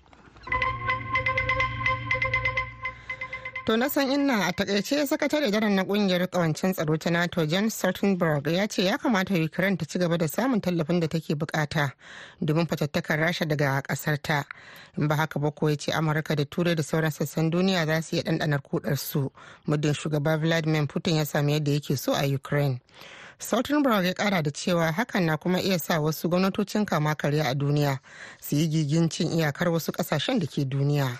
To 3.65 3.78
na 3.78 3.89
san 3.89 4.12
inna 4.12 4.47
a 4.47 4.52
taƙaice 4.54 5.06
sakatare 5.08 5.52
daren 5.52 5.76
na 5.76 5.84
ƙungiyar 5.84 6.28
kawancin 6.32 6.74
tsaro 6.74 6.97
ta 6.97 7.10
NATO 7.12 7.45
Jan 7.45 7.69
Stoltenberg 7.69 8.47
ya 8.47 8.65
ce 8.67 8.84
ya 8.84 8.97
kamata 8.97 9.36
Ukraine 9.36 9.78
ta 9.78 9.86
ci 9.86 10.00
gaba 10.00 10.17
da 10.17 10.26
samun 10.26 10.60
tallafin 10.62 11.00
da 11.00 11.06
take 11.08 11.36
buƙata 11.36 11.91
domin 12.43 12.65
fatattakar 12.65 13.19
Rasha 13.19 13.45
daga 13.45 13.84
ƙasar 13.84 14.17
ta. 14.19 14.45
In 14.97 15.08
ba 15.08 15.15
haka 15.15 15.38
ba 15.39 15.52
ko 15.52 15.67
ya 15.67 15.76
ce 15.76 15.91
Amurka 15.91 16.36
da 16.36 16.43
Turai 16.43 16.76
da 16.76 16.82
sauran 16.82 17.12
sassan 17.12 17.52
duniya 17.52 17.86
za 17.86 18.02
su 18.02 18.15
iya 18.15 18.24
ɗanɗanar 18.24 18.62
kudar 18.63 18.97
su 18.97 19.32
muddin 19.67 19.93
shugaba 19.93 20.39
Vladimir 20.41 20.88
Putin 20.88 21.15
ya 21.17 21.24
sami 21.24 21.54
yadda 21.60 21.71
yake 21.71 21.95
so 22.00 22.13
a 22.15 22.26
Ukraine. 22.26 22.82
Stoltenberg 23.38 24.06
ya 24.06 24.13
kara 24.13 24.41
da 24.41 24.50
cewa 24.50 24.91
hakan 24.91 25.26
na 25.26 25.38
kuma 25.38 25.60
iya 25.62 25.78
sa 25.80 26.00
wasu 26.02 26.30
gwamnatocin 26.30 26.84
kama 26.88 27.13
karya 27.15 27.45
a 27.52 27.54
duniya 27.54 28.00
su 28.41 28.56
yi 28.56 28.67
gigin 28.67 29.08
cin 29.12 29.28
iyakar 29.30 29.69
wasu 29.69 29.91
ƙasashen 29.91 30.39
da 30.39 30.47
ke 30.47 30.65
duniya. 30.65 31.19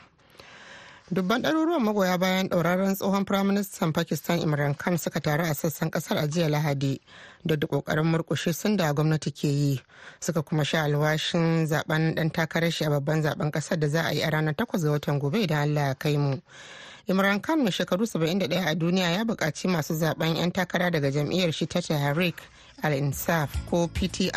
Dubban 1.12 1.42
ɗaruruwan 1.44 1.84
magoya 1.84 2.18
bayan 2.18 2.48
ɗauraren 2.50 2.96
tsohon 2.96 3.26
firaministan 3.26 3.92
pakistan 3.94 4.40
imran 4.40 4.74
khan 4.78 4.98
suka 4.98 5.20
taru 5.20 5.44
a 5.44 5.54
sassan 5.54 5.92
ƙasar 5.92 6.18
a 6.18 6.28
jiya 6.28 6.48
lahadi 6.50 7.02
da 7.46 7.56
da 7.56 7.68
ƙoƙarin 7.68 8.06
murƙushe 8.08 8.54
sun 8.56 8.78
da 8.78 8.94
gwamnati 8.94 9.32
ke 9.32 9.48
yi. 9.48 9.82
Suka 10.22 10.42
kuma 10.42 10.64
sha 10.64 10.84
alwashin 10.84 11.68
zaɓen 11.68 12.16
ɗan 12.16 12.32
takarar 12.32 12.72
shi 12.72 12.86
a 12.86 12.90
babban 12.90 13.22
zaɓen 13.24 13.52
ƙasar 13.52 13.80
da 13.80 13.88
za 13.88 14.04
a 14.08 14.14
yi 14.14 14.22
a 14.24 14.30
ranar 14.32 14.56
takwas 14.56 14.84
ga 14.84 14.92
watan 14.92 15.20
gobe 15.20 15.44
idan 15.44 15.58
allah 15.62 15.88
ya 15.88 15.94
kai 15.96 16.16
mu. 16.18 16.38
Imran 17.10 17.42
khan 17.44 17.60
mai 17.64 17.72
shekaru 17.72 18.08
71 18.08 18.68
a 18.68 18.76
duniya 18.76 19.12
ya 19.12 19.24
buƙaci 19.26 19.68
masu 19.68 19.94
zaɓen 19.94 20.38
'yan 20.38 20.52
takara 20.52 20.90
daga 20.92 21.12
jam'iyyar 21.12 21.52
shi 21.54 21.66
ta 21.68 21.82
tahrik 21.82 22.40
al-insaf 22.84 23.50
ko 23.70 23.88
pti 23.88 24.32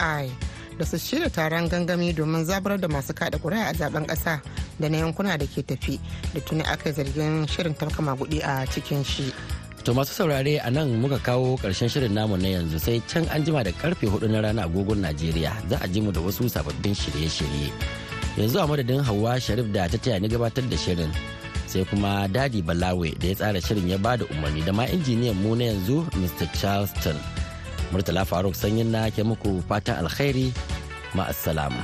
da 0.79 0.85
su 0.85 0.97
shirya 0.99 1.31
taron 1.31 1.69
gangami 1.69 2.13
domin 2.13 2.45
zabar 2.45 2.79
da 2.79 2.89
masu 2.89 3.15
kada 3.15 3.39
kuri'a 3.39 3.71
a 3.71 3.73
zaɓen 3.75 4.07
kasa 4.07 4.43
da 4.81 4.89
na 4.89 4.99
yankuna 4.99 5.39
da 5.39 5.47
ke 5.47 5.63
tafi 5.63 6.01
da 6.35 6.41
tuni 6.41 6.63
aka 6.67 6.91
zargin 6.93 7.47
shirin 7.47 7.75
tafka 7.75 8.03
magudi 8.03 8.41
a 8.43 8.67
cikin 8.67 9.05
shi. 9.05 9.33
To 9.85 9.93
masu 9.95 10.13
saurare 10.17 10.59
a 10.65 10.71
nan 10.71 10.97
muka 11.01 11.19
kawo 11.21 11.57
ƙarshen 11.61 11.89
shirin 11.93 12.11
namu 12.13 12.37
na 12.37 12.49
yanzu 12.59 12.81
sai 12.81 13.01
can 13.07 13.29
an 13.29 13.45
jima 13.45 13.63
da 13.63 13.71
ƙarfe 13.71 14.09
huɗu 14.09 14.29
na 14.31 14.41
rana 14.41 14.63
agogon 14.67 14.99
najeriya 15.05 15.53
za 15.69 15.79
a 15.83 15.87
ji 15.89 16.01
mu 16.01 16.11
da 16.11 16.21
wasu 16.21 16.49
sababbin 16.49 16.95
shirye-shirye. 16.97 17.71
Yanzu 18.41 18.59
a 18.59 18.67
madadin 18.67 19.05
hawa 19.05 19.39
sharif 19.39 19.71
da 19.73 19.87
ta 19.87 19.99
taya 19.99 20.19
ni 20.21 20.29
gabatar 20.29 20.65
da 20.71 20.77
shirin 20.77 21.13
sai 21.69 21.85
kuma 21.85 22.27
daɗi 22.33 22.63
balawe 22.65 23.13
da 23.21 23.27
ya 23.29 23.35
tsara 23.35 23.61
shirin 23.61 23.89
ya 23.89 23.99
ba 23.99 24.17
da 24.17 24.25
umarni 24.33 24.65
da 24.65 24.73
ma 24.73 24.87
injiniyan 24.91 25.37
mu 25.39 25.55
na 25.55 25.65
yanzu 25.71 26.03
mr 26.19 26.49
charleston. 26.59 27.44
Murtala 27.93 28.25
faruk 28.25 28.55
sanyin 28.57 28.89
na 28.89 29.11
ke 29.11 29.21
muku 29.27 29.61
fatan 29.69 30.01
alkhairi 30.05 30.55
ma'assalam. 31.13 31.75